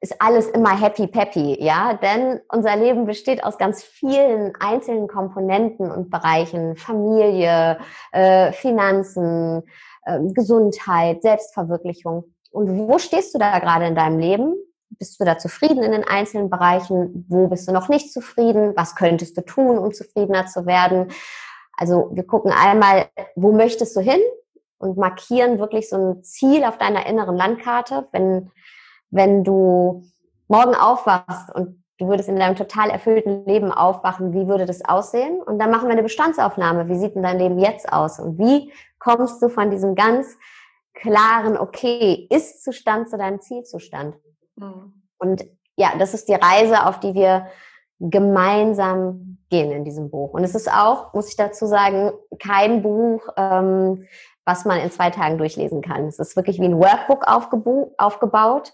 ist 0.00 0.14
alles 0.20 0.46
immer 0.48 0.80
happy 0.80 1.08
peppy, 1.08 1.60
ja, 1.60 1.94
denn 1.94 2.40
unser 2.52 2.76
Leben 2.76 3.04
besteht 3.04 3.42
aus 3.42 3.58
ganz 3.58 3.82
vielen 3.82 4.52
einzelnen 4.60 5.08
Komponenten 5.08 5.90
und 5.90 6.10
Bereichen, 6.10 6.76
Familie, 6.76 7.78
äh, 8.12 8.52
Finanzen, 8.52 9.64
äh, 10.04 10.20
Gesundheit, 10.34 11.22
Selbstverwirklichung. 11.22 12.32
Und 12.52 12.78
wo 12.78 12.98
stehst 12.98 13.34
du 13.34 13.38
da 13.38 13.58
gerade 13.58 13.86
in 13.86 13.96
deinem 13.96 14.20
Leben? 14.20 14.54
Bist 14.90 15.20
du 15.20 15.24
da 15.24 15.38
zufrieden 15.38 15.82
in 15.82 15.92
den 15.92 16.04
einzelnen 16.04 16.50
Bereichen? 16.50 17.26
Wo 17.28 17.46
bist 17.48 17.68
du 17.68 17.72
noch 17.72 17.88
nicht 17.88 18.12
zufrieden? 18.12 18.72
Was 18.76 18.96
könntest 18.96 19.36
du 19.36 19.42
tun, 19.42 19.78
um 19.78 19.92
zufriedener 19.92 20.46
zu 20.46 20.66
werden? 20.66 21.12
Also 21.76 22.10
wir 22.12 22.26
gucken 22.26 22.52
einmal, 22.52 23.08
wo 23.36 23.52
möchtest 23.52 23.94
du 23.96 24.00
hin? 24.00 24.20
Und 24.78 24.96
markieren 24.96 25.58
wirklich 25.58 25.88
so 25.88 25.96
ein 25.96 26.22
Ziel 26.22 26.64
auf 26.64 26.78
deiner 26.78 27.06
inneren 27.06 27.36
Landkarte. 27.36 28.08
Wenn, 28.12 28.50
wenn 29.10 29.42
du 29.42 30.04
morgen 30.46 30.74
aufwachst 30.74 31.52
und 31.52 31.82
du 31.98 32.08
würdest 32.08 32.28
in 32.28 32.38
deinem 32.38 32.56
total 32.56 32.90
erfüllten 32.90 33.44
Leben 33.44 33.72
aufwachen, 33.72 34.32
wie 34.32 34.46
würde 34.46 34.66
das 34.66 34.84
aussehen? 34.84 35.42
Und 35.42 35.58
dann 35.58 35.70
machen 35.70 35.88
wir 35.88 35.92
eine 35.92 36.02
Bestandsaufnahme. 36.02 36.88
Wie 36.88 36.96
sieht 36.96 37.14
denn 37.14 37.24
dein 37.24 37.38
Leben 37.38 37.58
jetzt 37.58 37.92
aus? 37.92 38.20
Und 38.20 38.38
wie 38.38 38.72
kommst 38.98 39.42
du 39.42 39.48
von 39.48 39.70
diesem 39.70 39.94
ganz 39.94 40.36
klaren, 40.94 41.56
okay, 41.56 42.26
Ist-Zustand 42.30 43.10
zu 43.10 43.18
deinem 43.18 43.40
Zielzustand? 43.40 44.16
Mhm. 44.58 44.92
Und 45.18 45.44
ja, 45.76 45.92
das 45.98 46.14
ist 46.14 46.28
die 46.28 46.34
Reise, 46.34 46.86
auf 46.86 47.00
die 47.00 47.14
wir 47.14 47.46
gemeinsam 48.00 49.38
gehen 49.50 49.72
in 49.72 49.84
diesem 49.84 50.10
Buch. 50.10 50.32
Und 50.32 50.44
es 50.44 50.54
ist 50.54 50.70
auch, 50.70 51.12
muss 51.14 51.28
ich 51.28 51.36
dazu 51.36 51.66
sagen, 51.66 52.12
kein 52.38 52.82
Buch, 52.82 53.22
ähm, 53.36 54.06
was 54.44 54.64
man 54.64 54.80
in 54.80 54.90
zwei 54.90 55.10
Tagen 55.10 55.38
durchlesen 55.38 55.82
kann. 55.82 56.06
Es 56.06 56.18
ist 56.18 56.36
wirklich 56.36 56.58
wie 56.60 56.66
ein 56.66 56.78
Workbook 56.78 57.26
aufgebaut. 57.26 58.72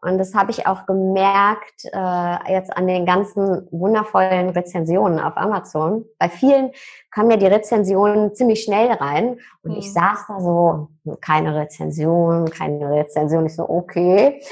Und 0.00 0.18
das 0.18 0.34
habe 0.34 0.50
ich 0.50 0.66
auch 0.66 0.84
gemerkt 0.84 1.84
äh, 1.84 2.52
jetzt 2.52 2.76
an 2.76 2.86
den 2.86 3.06
ganzen 3.06 3.66
wundervollen 3.70 4.50
Rezensionen 4.50 5.18
auf 5.18 5.34
Amazon. 5.36 6.04
Bei 6.18 6.28
vielen 6.28 6.72
kamen 7.10 7.30
ja 7.30 7.36
die 7.38 7.46
Rezensionen 7.46 8.34
ziemlich 8.34 8.64
schnell 8.64 8.92
rein 8.92 9.38
und 9.62 9.72
mhm. 9.72 9.78
ich 9.78 9.90
saß 9.94 10.26
da 10.28 10.40
so, 10.40 10.88
keine 11.22 11.54
Rezension, 11.54 12.50
keine 12.50 12.90
Rezension. 12.90 13.46
Ich 13.46 13.56
so, 13.56 13.66
okay. 13.66 14.42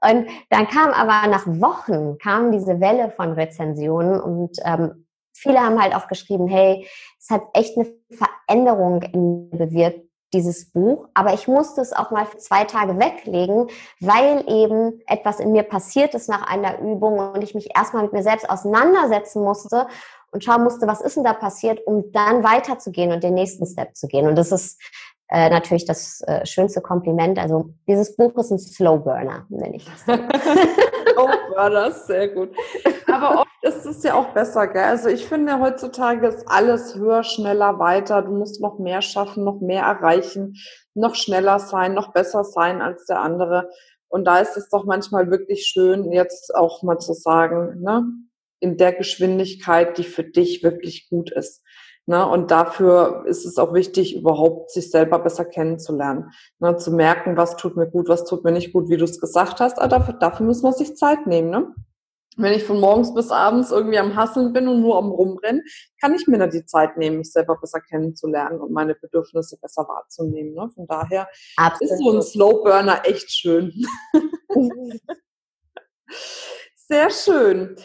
Und 0.00 0.28
dann 0.50 0.68
kam 0.68 0.90
aber 0.90 1.28
nach 1.28 1.46
Wochen, 1.46 2.18
kam 2.18 2.52
diese 2.52 2.80
Welle 2.80 3.10
von 3.10 3.32
Rezensionen 3.32 4.20
und 4.20 4.56
ähm, 4.64 5.06
viele 5.32 5.60
haben 5.60 5.80
halt 5.82 5.94
auch 5.94 6.08
geschrieben, 6.08 6.46
hey, 6.46 6.86
es 7.18 7.30
hat 7.30 7.42
echt 7.54 7.76
eine 7.76 7.92
Veränderung 8.10 9.02
in 9.02 9.50
bewirkt, 9.50 10.08
dieses 10.34 10.70
Buch, 10.70 11.08
aber 11.14 11.32
ich 11.32 11.48
musste 11.48 11.80
es 11.80 11.92
auch 11.92 12.10
mal 12.10 12.26
für 12.26 12.36
zwei 12.36 12.64
Tage 12.64 12.98
weglegen, 12.98 13.68
weil 14.00 14.44
eben 14.46 15.00
etwas 15.06 15.40
in 15.40 15.52
mir 15.52 15.62
passiert 15.62 16.14
ist 16.14 16.28
nach 16.28 16.46
einer 16.46 16.80
Übung 16.80 17.18
und 17.18 17.42
ich 17.42 17.54
mich 17.54 17.74
erstmal 17.74 18.02
mit 18.02 18.12
mir 18.12 18.22
selbst 18.22 18.48
auseinandersetzen 18.50 19.42
musste 19.42 19.86
und 20.30 20.44
schauen 20.44 20.64
musste, 20.64 20.86
was 20.86 21.00
ist 21.00 21.16
denn 21.16 21.24
da 21.24 21.32
passiert, 21.32 21.80
um 21.86 22.12
dann 22.12 22.44
weiterzugehen 22.44 23.12
und 23.12 23.24
den 23.24 23.34
nächsten 23.34 23.66
Step 23.66 23.96
zu 23.96 24.06
gehen. 24.06 24.28
Und 24.28 24.36
das 24.36 24.52
ist 24.52 24.78
äh, 25.28 25.50
natürlich 25.50 25.84
das 25.84 26.22
äh, 26.22 26.44
schönste 26.46 26.80
Kompliment. 26.80 27.38
Also 27.38 27.70
dieses 27.86 28.16
Buch 28.16 28.34
ist 28.36 28.50
ein 28.50 28.58
Slow 28.58 28.98
Burner, 28.98 29.46
nenne 29.48 29.76
ich 29.76 29.84
das. 29.84 30.02
Slow 30.06 31.30
Burner, 31.54 31.90
sehr 31.92 32.28
gut. 32.28 32.50
Aber 33.06 33.40
oft 33.40 33.48
ist 33.62 33.84
es 33.84 34.02
ja 34.02 34.14
auch 34.14 34.28
besser, 34.28 34.66
gell? 34.68 34.84
Also 34.84 35.08
ich 35.08 35.26
finde 35.26 35.60
heutzutage 35.60 36.26
ist 36.26 36.48
alles 36.48 36.94
höher, 36.94 37.22
schneller, 37.24 37.78
weiter. 37.78 38.22
Du 38.22 38.32
musst 38.32 38.60
noch 38.60 38.78
mehr 38.78 39.02
schaffen, 39.02 39.44
noch 39.44 39.60
mehr 39.60 39.82
erreichen, 39.82 40.56
noch 40.94 41.14
schneller 41.14 41.58
sein, 41.58 41.94
noch 41.94 42.12
besser 42.12 42.44
sein 42.44 42.80
als 42.80 43.04
der 43.04 43.20
andere. 43.20 43.68
Und 44.08 44.24
da 44.24 44.38
ist 44.38 44.56
es 44.56 44.70
doch 44.70 44.84
manchmal 44.84 45.30
wirklich 45.30 45.66
schön, 45.66 46.10
jetzt 46.12 46.54
auch 46.54 46.82
mal 46.82 46.98
zu 46.98 47.12
sagen, 47.12 47.82
ne, 47.82 48.06
in 48.60 48.76
der 48.76 48.94
Geschwindigkeit, 48.94 49.98
die 49.98 50.04
für 50.04 50.24
dich 50.24 50.62
wirklich 50.62 51.08
gut 51.10 51.30
ist. 51.30 51.62
Ne? 52.08 52.26
Und 52.26 52.50
dafür 52.50 53.24
ist 53.26 53.44
es 53.44 53.58
auch 53.58 53.74
wichtig, 53.74 54.16
überhaupt 54.16 54.70
sich 54.70 54.90
selber 54.90 55.18
besser 55.18 55.44
kennenzulernen. 55.44 56.30
Ne? 56.58 56.74
Zu 56.78 56.90
merken, 56.90 57.36
was 57.36 57.56
tut 57.56 57.76
mir 57.76 57.86
gut, 57.86 58.08
was 58.08 58.24
tut 58.24 58.44
mir 58.44 58.52
nicht 58.52 58.72
gut, 58.72 58.88
wie 58.88 58.96
du 58.96 59.04
es 59.04 59.20
gesagt 59.20 59.60
hast. 59.60 59.78
Aber 59.78 59.88
dafür, 59.88 60.14
dafür 60.14 60.46
muss 60.46 60.62
man 60.62 60.72
sich 60.72 60.96
Zeit 60.96 61.26
nehmen. 61.26 61.50
Ne? 61.50 61.74
Wenn 62.38 62.54
ich 62.54 62.64
von 62.64 62.80
morgens 62.80 63.12
bis 63.12 63.30
abends 63.30 63.70
irgendwie 63.70 63.98
am 63.98 64.16
Hasseln 64.16 64.54
bin 64.54 64.68
und 64.68 64.80
nur 64.80 64.96
am 64.96 65.10
Rumrennen, 65.10 65.62
kann 66.00 66.14
ich 66.14 66.26
mir 66.26 66.38
da 66.38 66.46
die 66.46 66.64
Zeit 66.64 66.96
nehmen, 66.96 67.18
mich 67.18 67.30
selber 67.30 67.58
besser 67.60 67.82
kennenzulernen 67.82 68.58
und 68.58 68.72
meine 68.72 68.94
Bedürfnisse 68.94 69.58
besser 69.60 69.86
wahrzunehmen. 69.86 70.54
Ne? 70.54 70.70
Von 70.74 70.86
daher 70.86 71.28
Absolut. 71.58 71.92
ist 71.92 71.98
so 71.98 72.10
ein 72.10 72.22
Slowburner 72.22 73.02
echt 73.04 73.30
schön. 73.30 73.84
Sehr 76.74 77.10
schön. 77.10 77.76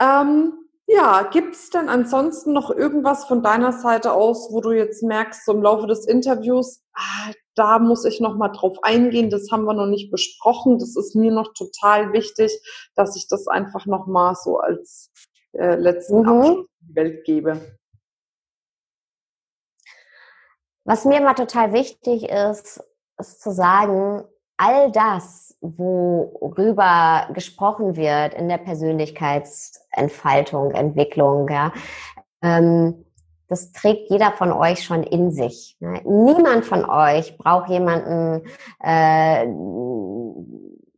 Ähm, 0.00 0.52
ja, 0.88 1.22
gibt 1.24 1.54
es 1.54 1.70
denn 1.70 1.88
ansonsten 1.88 2.52
noch 2.52 2.70
irgendwas 2.70 3.24
von 3.24 3.42
deiner 3.42 3.72
Seite 3.72 4.12
aus, 4.12 4.52
wo 4.52 4.60
du 4.60 4.70
jetzt 4.70 5.02
merkst, 5.02 5.44
so 5.44 5.52
im 5.52 5.62
Laufe 5.62 5.86
des 5.86 6.06
Interviews, 6.06 6.82
ah, 6.94 7.32
da 7.56 7.78
muss 7.78 8.04
ich 8.04 8.20
noch 8.20 8.36
mal 8.36 8.48
drauf 8.48 8.78
eingehen, 8.82 9.30
das 9.30 9.50
haben 9.50 9.64
wir 9.64 9.74
noch 9.74 9.86
nicht 9.86 10.12
besprochen, 10.12 10.78
das 10.78 10.94
ist 10.94 11.16
mir 11.16 11.32
noch 11.32 11.54
total 11.54 12.12
wichtig, 12.12 12.52
dass 12.94 13.16
ich 13.16 13.26
das 13.28 13.48
einfach 13.48 13.86
noch 13.86 14.06
mal 14.06 14.34
so 14.36 14.58
als 14.58 15.10
äh, 15.52 15.74
letzten 15.74 16.20
mhm. 16.20 16.28
Abschluss 16.28 16.58
in 16.58 16.88
die 16.88 16.94
Welt 16.94 17.24
gebe. 17.24 17.78
Was 20.84 21.04
mir 21.04 21.18
immer 21.18 21.34
total 21.34 21.72
wichtig 21.72 22.28
ist, 22.28 22.80
ist 23.18 23.40
zu 23.40 23.50
sagen, 23.50 24.24
all 24.56 24.90
das, 24.90 25.56
worüber 25.60 27.28
gesprochen 27.32 27.96
wird 27.96 28.34
in 28.34 28.48
der 28.48 28.58
Persönlichkeitsentfaltung, 28.58 30.72
Entwicklung, 30.72 31.48
ja, 31.48 31.72
ähm, 32.42 33.06
das 33.48 33.70
trägt 33.72 34.10
jeder 34.10 34.32
von 34.32 34.50
euch 34.52 34.82
schon 34.82 35.04
in 35.04 35.30
sich. 35.30 35.76
Ne? 35.80 36.00
Niemand 36.04 36.64
von 36.64 36.84
euch 36.84 37.38
braucht 37.38 37.70
jemanden 37.70 38.42
äh, 38.82 39.46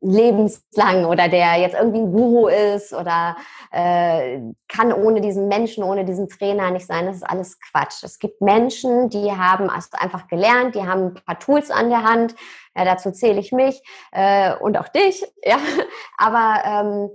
lebenslang 0.01 1.05
oder 1.05 1.29
der 1.29 1.57
jetzt 1.57 1.75
irgendwie 1.75 2.01
ein 2.01 2.13
Guru 2.13 2.49
ist 2.49 2.93
oder 2.93 3.37
äh, 3.73 4.41
kann 4.69 4.93
ohne 4.93 5.21
diesen 5.21 5.49
Menschen, 5.49 5.83
ohne 5.83 6.05
diesen 6.05 6.29
Trainer 6.29 6.71
nicht 6.71 6.87
sein. 6.87 7.07
Das 7.07 7.17
ist 7.17 7.29
alles 7.29 7.59
Quatsch. 7.61 8.03
Es 8.05 8.19
gibt 8.19 8.41
Menschen, 8.41 9.09
die 9.11 9.33
haben 9.33 9.71
also 9.71 9.89
einfach 9.99 10.29
gelernt, 10.29 10.75
die 10.75 10.87
haben 10.87 11.07
ein 11.07 11.15
paar 11.15 11.39
Tools 11.39 11.71
an 11.71 11.91
der 11.91 12.05
Hand. 12.05 12.35
Ja, 12.77 12.85
dazu 12.85 13.11
zähle 13.11 13.41
ich 13.41 13.53
mich 13.53 13.83
äh, 14.13 14.55
und 14.57 14.79
auch 14.79 14.89
dich. 14.89 15.25
Ja, 15.43 15.59
aber 16.17 16.63
ähm, 16.65 17.11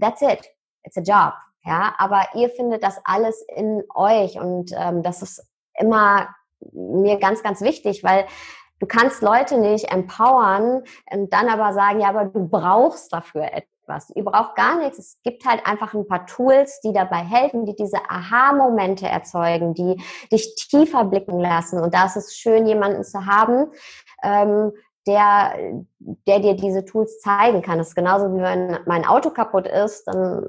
that's 0.00 0.22
it. 0.22 0.50
It's 0.82 0.96
a 0.96 1.02
job. 1.02 1.34
Ja, 1.64 1.94
aber 1.98 2.26
ihr 2.34 2.48
findet 2.48 2.82
das 2.82 3.00
alles 3.04 3.44
in 3.54 3.84
euch 3.94 4.38
und 4.38 4.72
ähm, 4.76 5.02
das 5.02 5.22
ist 5.22 5.46
immer 5.78 6.28
mir 6.72 7.18
ganz, 7.18 7.42
ganz 7.42 7.60
wichtig, 7.60 8.02
weil 8.02 8.26
du 8.80 8.86
kannst 8.86 9.22
Leute 9.22 9.58
nicht 9.58 9.92
empowern 9.92 10.82
und 11.10 11.32
dann 11.32 11.48
aber 11.48 11.72
sagen, 11.72 12.00
ja, 12.00 12.08
aber 12.08 12.24
du 12.24 12.48
brauchst 12.48 13.12
dafür 13.12 13.44
etwas. 13.44 14.10
Ihr 14.14 14.24
braucht 14.24 14.56
gar 14.56 14.78
nichts. 14.78 14.98
Es 14.98 15.18
gibt 15.22 15.44
halt 15.44 15.66
einfach 15.66 15.94
ein 15.94 16.06
paar 16.06 16.26
Tools, 16.26 16.80
die 16.80 16.92
dabei 16.92 17.18
helfen, 17.18 17.66
die 17.66 17.76
diese 17.76 17.98
Aha-Momente 18.08 19.06
erzeugen, 19.06 19.74
die 19.74 20.02
dich 20.32 20.54
tiefer 20.56 21.04
blicken 21.04 21.38
lassen. 21.38 21.80
Und 21.80 21.94
da 21.94 22.06
ist 22.06 22.16
es 22.16 22.36
schön, 22.36 22.66
jemanden 22.66 23.04
zu 23.04 23.26
haben, 23.26 23.66
ähm, 24.22 24.72
der, 25.06 25.54
der 25.98 26.40
dir 26.40 26.54
diese 26.54 26.84
Tools 26.84 27.20
zeigen 27.20 27.62
kann. 27.62 27.78
Das 27.78 27.88
ist 27.88 27.94
genauso 27.94 28.32
wie 28.34 28.42
wenn 28.42 28.78
mein 28.86 29.06
Auto 29.06 29.30
kaputt 29.30 29.66
ist, 29.66 30.04
dann 30.06 30.46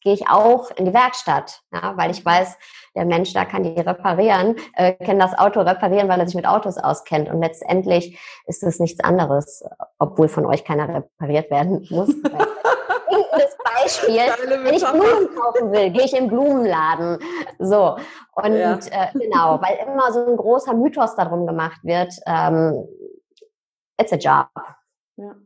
gehe 0.00 0.14
ich 0.14 0.28
auch 0.28 0.70
in 0.72 0.86
die 0.86 0.94
Werkstatt, 0.94 1.60
ja, 1.72 1.96
weil 1.96 2.10
ich 2.10 2.24
weiß, 2.24 2.56
der 2.94 3.04
Mensch 3.04 3.32
da 3.32 3.44
kann 3.44 3.62
die 3.62 3.80
reparieren, 3.80 4.56
äh, 4.74 4.92
kann 5.04 5.18
das 5.18 5.38
Auto 5.38 5.60
reparieren, 5.60 6.08
weil 6.08 6.20
er 6.20 6.26
sich 6.26 6.34
mit 6.34 6.46
Autos 6.46 6.78
auskennt. 6.78 7.28
Und 7.28 7.40
letztendlich 7.40 8.18
ist 8.46 8.62
es 8.62 8.80
nichts 8.80 9.02
anderes, 9.02 9.64
obwohl 9.98 10.28
von 10.28 10.46
euch 10.46 10.64
keiner 10.64 10.88
repariert 10.88 11.50
werden 11.50 11.86
muss. 11.90 12.08
das 13.30 13.56
Beispiel, 13.64 14.20
wenn 14.64 14.74
ich 14.74 14.84
Blumen 14.84 15.34
kaufen 15.34 15.72
will, 15.72 15.90
gehe 15.90 16.04
ich 16.04 16.16
im 16.16 16.28
Blumenladen. 16.28 17.18
So. 17.58 17.96
Und 18.34 18.56
ja. 18.56 18.74
äh, 18.74 19.18
genau, 19.18 19.60
weil 19.60 19.78
immer 19.86 20.12
so 20.12 20.24
ein 20.26 20.36
großer 20.36 20.74
Mythos 20.74 21.14
darum 21.14 21.46
gemacht 21.46 21.80
wird, 21.82 22.12
ähm, 22.26 22.86
it's 24.00 24.12
a 24.12 24.16
job. 24.16 24.48
Ja. 25.20 25.36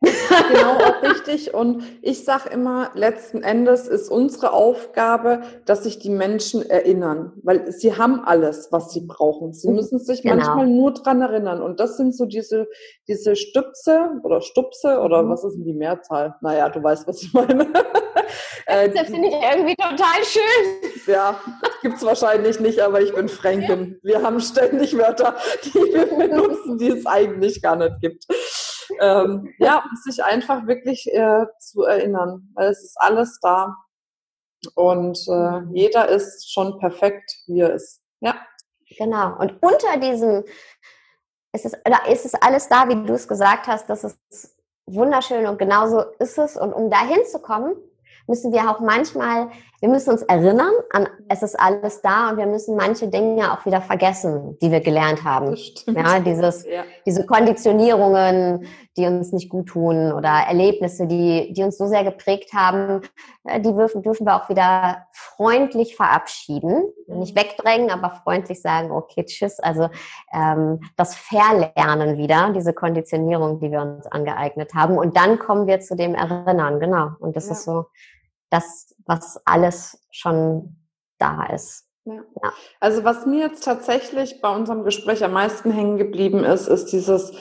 genau 0.00 0.72
auch 0.78 1.02
richtig. 1.02 1.52
Und 1.52 1.82
ich 2.00 2.24
sage 2.24 2.48
immer, 2.48 2.90
letzten 2.94 3.42
Endes 3.42 3.86
ist 3.86 4.10
unsere 4.10 4.54
Aufgabe, 4.54 5.42
dass 5.66 5.84
sich 5.84 5.98
die 5.98 6.08
Menschen 6.08 6.68
erinnern, 6.68 7.32
weil 7.42 7.70
sie 7.70 7.94
haben 7.94 8.24
alles, 8.24 8.68
was 8.70 8.90
sie 8.90 9.02
brauchen. 9.02 9.52
Sie 9.52 9.68
müssen 9.68 9.98
sich 9.98 10.22
genau. 10.22 10.36
manchmal 10.36 10.66
nur 10.66 10.94
dran 10.94 11.20
erinnern. 11.20 11.60
Und 11.60 11.78
das 11.78 11.98
sind 11.98 12.16
so 12.16 12.24
diese, 12.24 12.68
diese 13.06 13.36
Stüpse 13.36 14.12
oder 14.22 14.40
Stupse 14.40 15.00
oder 15.00 15.22
mhm. 15.22 15.28
was 15.28 15.44
ist 15.44 15.56
denn 15.56 15.64
die 15.64 15.74
Mehrzahl? 15.74 16.36
Naja, 16.40 16.70
du 16.70 16.82
weißt, 16.82 17.06
was 17.06 17.22
ich 17.22 17.34
meine. 17.34 17.66
Äh, 18.66 18.90
das 18.90 19.06
finde 19.06 19.28
ich 19.28 19.34
irgendwie 19.34 19.74
total 19.76 20.22
schön. 20.22 20.90
Ja, 21.06 21.40
gibt 21.80 21.96
es 21.96 22.04
wahrscheinlich 22.04 22.60
nicht, 22.60 22.80
aber 22.80 23.00
ich 23.00 23.14
bin 23.14 23.26
Fränkin. 23.26 23.98
Wir 24.02 24.22
haben 24.22 24.40
ständig 24.40 24.94
Wörter, 24.98 25.36
die 25.64 25.72
wir 25.72 26.04
benutzen, 26.04 26.76
die 26.76 26.88
es 26.88 27.06
eigentlich 27.06 27.62
gar 27.62 27.76
nicht 27.76 27.98
gibt. 28.02 28.26
Ähm, 29.00 29.52
ja, 29.58 29.78
um 29.78 29.96
sich 30.04 30.22
einfach 30.24 30.66
wirklich 30.66 31.06
äh, 31.12 31.46
zu 31.58 31.82
erinnern, 31.82 32.50
weil 32.54 32.70
es 32.70 32.82
ist 32.82 32.96
alles 33.00 33.38
da 33.40 33.76
und 34.74 35.18
äh, 35.28 35.60
jeder 35.72 36.08
ist 36.08 36.52
schon 36.52 36.78
perfekt, 36.78 37.30
wie 37.46 37.60
er 37.60 37.74
ist. 37.74 38.02
Ja. 38.20 38.34
Genau. 38.96 39.36
Und 39.38 39.62
unter 39.62 39.98
diesem 40.00 40.44
ist 41.52 41.66
es, 41.66 41.72
da 41.84 42.06
ist 42.10 42.24
es 42.24 42.34
alles 42.34 42.68
da, 42.68 42.88
wie 42.88 42.94
du 43.06 43.14
es 43.14 43.28
gesagt 43.28 43.66
hast, 43.66 43.88
das 43.88 44.04
ist 44.04 44.56
wunderschön 44.86 45.46
und 45.46 45.58
genauso 45.58 46.00
ist 46.18 46.38
es. 46.38 46.56
Und 46.56 46.72
um 46.72 46.90
da 46.90 47.04
hinzukommen, 47.06 47.76
müssen 48.26 48.52
wir 48.52 48.70
auch 48.70 48.80
manchmal, 48.80 49.50
wir 49.80 49.88
müssen 49.88 50.10
uns 50.10 50.22
erinnern 50.22 50.72
an, 50.90 51.08
es 51.28 51.42
ist 51.42 51.58
alles 51.58 52.02
da 52.02 52.30
und 52.30 52.38
wir 52.38 52.46
müssen 52.46 52.74
manche 52.74 53.08
Dinge 53.08 53.52
auch 53.52 53.64
wieder 53.64 53.80
vergessen, 53.80 54.58
die 54.60 54.72
wir 54.72 54.80
gelernt 54.80 55.22
haben. 55.22 55.56
Ja, 55.86 56.18
dieses, 56.18 56.66
ja. 56.66 56.82
diese 57.06 57.24
Konditionierungen, 57.24 58.66
die 58.96 59.06
uns 59.06 59.32
nicht 59.32 59.48
gut 59.48 59.68
tun 59.68 60.12
oder 60.12 60.30
Erlebnisse, 60.48 61.06
die, 61.06 61.52
die 61.52 61.62
uns 61.62 61.78
so 61.78 61.86
sehr 61.86 62.02
geprägt 62.02 62.52
haben, 62.52 63.02
äh, 63.44 63.60
die 63.60 63.72
dürfen, 63.72 64.02
dürfen 64.02 64.26
wir 64.26 64.34
auch 64.34 64.48
wieder 64.48 65.06
freundlich 65.12 65.94
verabschieden. 65.94 66.82
Nicht 67.06 67.36
mhm. 67.36 67.40
wegdrängen, 67.40 67.90
aber 67.90 68.10
freundlich 68.24 68.60
sagen, 68.60 68.90
okay, 68.90 69.24
tschüss. 69.24 69.60
Also 69.60 69.90
ähm, 70.32 70.80
das 70.96 71.14
Verlernen 71.14 72.18
wieder, 72.18 72.52
diese 72.52 72.72
Konditionierung, 72.72 73.60
die 73.60 73.70
wir 73.70 73.82
uns 73.82 74.06
angeeignet 74.08 74.74
haben. 74.74 74.98
Und 74.98 75.16
dann 75.16 75.38
kommen 75.38 75.68
wir 75.68 75.78
zu 75.78 75.94
dem 75.94 76.16
Erinnern, 76.16 76.80
genau. 76.80 77.10
Und 77.20 77.36
das 77.36 77.46
ja. 77.46 77.52
ist 77.52 77.62
so 77.62 77.86
das, 78.50 78.94
was 79.06 79.40
alles 79.44 79.98
schon 80.10 80.76
da 81.18 81.46
ist. 81.46 81.86
Ja. 82.04 82.22
Ja. 82.42 82.52
Also 82.80 83.04
was 83.04 83.26
mir 83.26 83.40
jetzt 83.40 83.64
tatsächlich 83.64 84.40
bei 84.40 84.54
unserem 84.54 84.84
Gespräch 84.84 85.22
am 85.24 85.32
meisten 85.32 85.70
hängen 85.70 85.98
geblieben 85.98 86.44
ist, 86.44 86.66
ist 86.66 86.86
dieses 86.86 87.32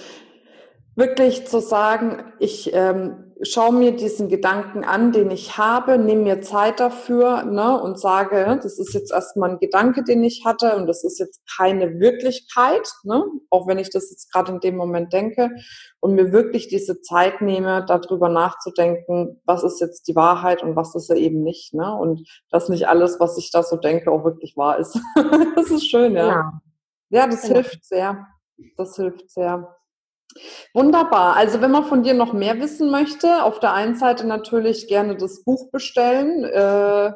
wirklich 0.96 1.48
zu 1.48 1.62
sagen, 1.62 2.34
ich 2.40 2.74
ähm, 2.74 3.27
schaue 3.42 3.74
mir 3.74 3.96
diesen 3.96 4.30
Gedanken 4.30 4.84
an, 4.84 5.12
den 5.12 5.32
ich 5.32 5.58
habe, 5.58 5.98
nehme 5.98 6.24
mir 6.24 6.42
Zeit 6.42 6.80
dafür 6.80 7.44
ne, 7.44 7.80
und 7.82 8.00
sage, 8.00 8.60
das 8.62 8.80
ist 8.80 8.94
jetzt 8.94 9.12
erstmal 9.12 9.52
ein 9.52 9.60
Gedanke, 9.60 10.04
den 10.04 10.24
ich 10.24 10.44
hatte 10.46 10.76
und 10.76 10.88
das 10.88 11.04
ist 11.04 11.20
jetzt 11.20 11.42
keine 11.58 12.00
Wirklichkeit, 12.00 12.88
ne, 13.04 13.24
auch 13.50 13.68
wenn 13.68 13.78
ich 13.78 13.90
das 13.90 14.10
jetzt 14.10 14.32
gerade 14.32 14.52
in 14.52 14.60
dem 14.60 14.76
Moment 14.76 15.14
denke 15.14 15.52
und 16.00 16.16
mir 16.16 16.32
wirklich 16.32 16.68
diese 16.68 17.02
Zeit 17.02 17.42
nehme, 17.42 17.86
darüber 17.88 18.30
nachzudenken, 18.30 19.42
was 19.46 19.64
ist 19.64 19.80
jetzt 19.82 20.08
die 20.08 20.16
Wahrheit 20.16 20.64
und 20.64 20.76
was 20.76 20.96
ist 20.96 21.10
er 21.10 21.18
eben 21.18 21.44
nicht. 21.44 21.74
Ne, 21.74 21.94
und 21.96 22.28
dass 22.50 22.70
nicht 22.70 22.88
alles, 22.88 23.20
was 23.20 23.38
ich 23.38 23.52
da 23.52 23.64
so 23.64 23.76
denke, 23.76 24.12
auch 24.12 24.24
wirklich 24.24 24.56
wahr 24.58 24.78
ist. 24.78 25.00
das 25.56 25.72
ist 25.72 25.90
schön, 25.90 26.14
ja. 26.14 26.28
Genau. 26.28 26.52
Ja, 27.10 27.28
das 27.28 27.44
genau. 27.44 27.56
hilft 27.56 27.86
sehr. 27.86 28.28
Das 28.76 28.96
hilft 28.96 29.30
sehr. 29.32 29.76
Wunderbar. 30.74 31.36
Also 31.36 31.62
wenn 31.62 31.72
man 31.72 31.86
von 31.86 32.04
dir 32.04 32.14
noch 32.14 32.34
mehr 32.34 32.60
wissen 32.60 32.92
möchte, 32.92 33.44
auf 33.44 33.60
der 33.60 33.74
einen 33.74 33.96
Seite 33.96 34.28
natürlich 34.28 34.88
gerne 34.88 35.18
das 35.18 35.44
Buch 35.44 35.72
bestellen. 35.72 36.44
Äh, 36.44 37.14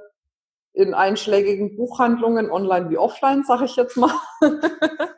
in 0.73 0.93
einschlägigen 0.93 1.75
Buchhandlungen, 1.75 2.49
online 2.49 2.89
wie 2.89 2.97
offline, 2.97 3.43
sage 3.43 3.65
ich 3.65 3.75
jetzt 3.75 3.97
mal. 3.97 4.13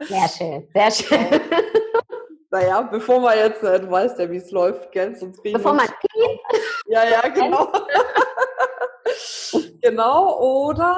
Sehr 0.01 0.27
schön, 0.27 0.67
sehr 0.73 0.91
schön. 0.91 1.41
Naja, 2.49 2.81
bevor 2.81 3.19
man 3.19 3.37
jetzt, 3.37 3.63
äh, 3.63 3.79
du 3.79 3.89
weißt 3.89 4.19
ja, 4.19 4.29
wie 4.29 4.37
es 4.37 4.51
läuft, 4.51 4.91
gell? 4.91 5.15
Sonst 5.15 5.41
bevor 5.41 5.73
man 5.73 5.87
Ja, 6.85 7.03
ja, 7.03 7.27
genau. 7.29 7.71
genau. 9.83 10.39
Oder 10.39 10.95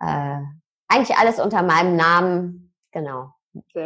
äh, 0.00 0.38
eigentlich 0.88 1.16
alles 1.16 1.40
unter 1.40 1.62
meinem 1.62 1.96
Namen. 1.96 2.72
Genau. 2.92 3.32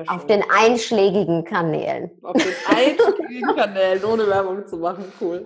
Auf 0.09 0.26
den 0.26 0.42
einschlägigen 0.50 1.44
Kanälen. 1.44 2.11
Auf 2.22 2.37
den 2.37 2.52
einschlägigen 2.66 3.48
Kanälen, 3.56 4.04
ohne 4.04 4.26
Werbung 4.26 4.66
zu 4.66 4.76
machen. 4.76 5.04
Cool. 5.20 5.44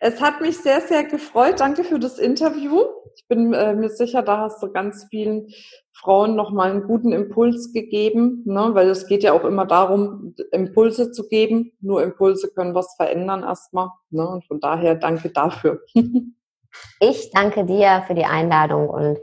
Es 0.00 0.20
hat 0.20 0.40
mich 0.40 0.58
sehr, 0.58 0.80
sehr 0.80 1.04
gefreut. 1.04 1.60
Danke 1.60 1.84
für 1.84 1.98
das 1.98 2.18
Interview. 2.18 2.82
Ich 3.16 3.26
bin 3.28 3.52
äh, 3.54 3.74
mir 3.74 3.90
sicher, 3.90 4.22
da 4.22 4.38
hast 4.38 4.62
du 4.62 4.72
ganz 4.72 5.06
vielen 5.08 5.48
Frauen 5.92 6.34
nochmal 6.34 6.70
einen 6.70 6.82
guten 6.84 7.12
Impuls 7.12 7.72
gegeben, 7.72 8.42
ne? 8.44 8.70
weil 8.72 8.88
es 8.90 9.06
geht 9.06 9.22
ja 9.22 9.32
auch 9.32 9.44
immer 9.44 9.66
darum, 9.66 10.34
Impulse 10.50 11.12
zu 11.12 11.28
geben. 11.28 11.72
Nur 11.80 12.02
Impulse 12.02 12.50
können 12.54 12.74
was 12.74 12.94
verändern 12.96 13.42
erstmal. 13.42 13.90
Ne? 14.10 14.26
Und 14.28 14.44
von 14.46 14.60
daher 14.60 14.96
danke 14.96 15.30
dafür. 15.30 15.80
ich 17.00 17.30
danke 17.32 17.64
dir 17.64 18.02
für 18.06 18.14
die 18.14 18.24
Einladung 18.24 18.88
und 18.88 19.18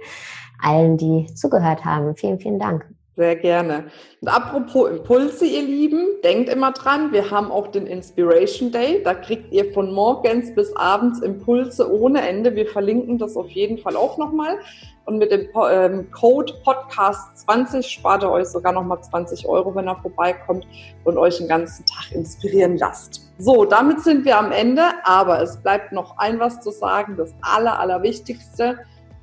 allen, 0.61 0.97
die 0.97 1.27
zugehört 1.35 1.83
haben. 1.83 2.15
Vielen, 2.15 2.39
vielen 2.39 2.59
Dank. 2.59 2.85
Sehr 3.17 3.35
gerne. 3.35 3.85
Und 4.21 4.29
apropos 4.29 4.89
Impulse, 4.89 5.45
ihr 5.45 5.63
Lieben, 5.63 6.21
denkt 6.23 6.47
immer 6.47 6.71
dran, 6.71 7.11
wir 7.11 7.29
haben 7.29 7.51
auch 7.51 7.67
den 7.67 7.85
Inspiration 7.85 8.71
Day. 8.71 9.03
Da 9.03 9.13
kriegt 9.13 9.51
ihr 9.51 9.73
von 9.73 9.91
morgens 9.91 10.55
bis 10.55 10.73
abends 10.77 11.19
Impulse 11.19 11.91
ohne 11.91 12.21
Ende. 12.21 12.55
Wir 12.55 12.65
verlinken 12.67 13.17
das 13.17 13.35
auf 13.35 13.49
jeden 13.49 13.77
Fall 13.79 13.97
auch 13.97 14.17
nochmal. 14.17 14.59
Und 15.03 15.17
mit 15.17 15.29
dem 15.29 15.49
ähm, 15.69 16.09
Code 16.11 16.53
Podcast 16.63 17.39
20 17.39 17.85
spart 17.85 18.23
ihr 18.23 18.31
euch 18.31 18.47
sogar 18.47 18.71
nochmal 18.71 19.03
20 19.03 19.45
Euro, 19.45 19.75
wenn 19.75 19.87
er 19.87 19.97
vorbeikommt 19.97 20.65
und 21.03 21.17
euch 21.17 21.37
den 21.37 21.49
ganzen 21.49 21.85
Tag 21.85 22.13
inspirieren 22.13 22.77
lasst. 22.77 23.29
So, 23.39 23.65
damit 23.65 24.01
sind 24.01 24.23
wir 24.23 24.37
am 24.37 24.53
Ende, 24.53 24.83
aber 25.03 25.41
es 25.41 25.57
bleibt 25.57 25.91
noch 25.91 26.17
ein 26.17 26.39
was 26.39 26.61
zu 26.61 26.71
sagen, 26.71 27.17
das 27.17 27.33
Aller, 27.41 27.77
Allerwichtigste. 27.77 28.79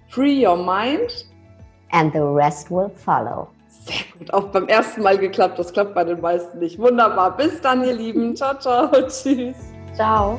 Free 0.08 0.46
your 0.46 0.56
mind. 0.56 1.26
And 1.90 2.12
the 2.12 2.20
rest 2.20 2.70
will 2.70 2.90
follow. 2.90 3.48
Sehr 3.88 4.04
gut, 4.18 4.34
auch 4.34 4.44
beim 4.48 4.68
ersten 4.68 5.02
Mal 5.02 5.18
geklappt. 5.18 5.58
Das 5.58 5.72
klappt 5.72 5.94
bei 5.94 6.04
den 6.04 6.20
meisten 6.20 6.58
nicht. 6.58 6.78
Wunderbar. 6.78 7.36
Bis 7.36 7.60
dann, 7.60 7.84
ihr 7.84 7.94
Lieben. 7.94 8.36
Ciao, 8.36 8.58
ciao. 8.58 8.90
Tschüss. 9.08 9.56
Ciao. 9.94 10.38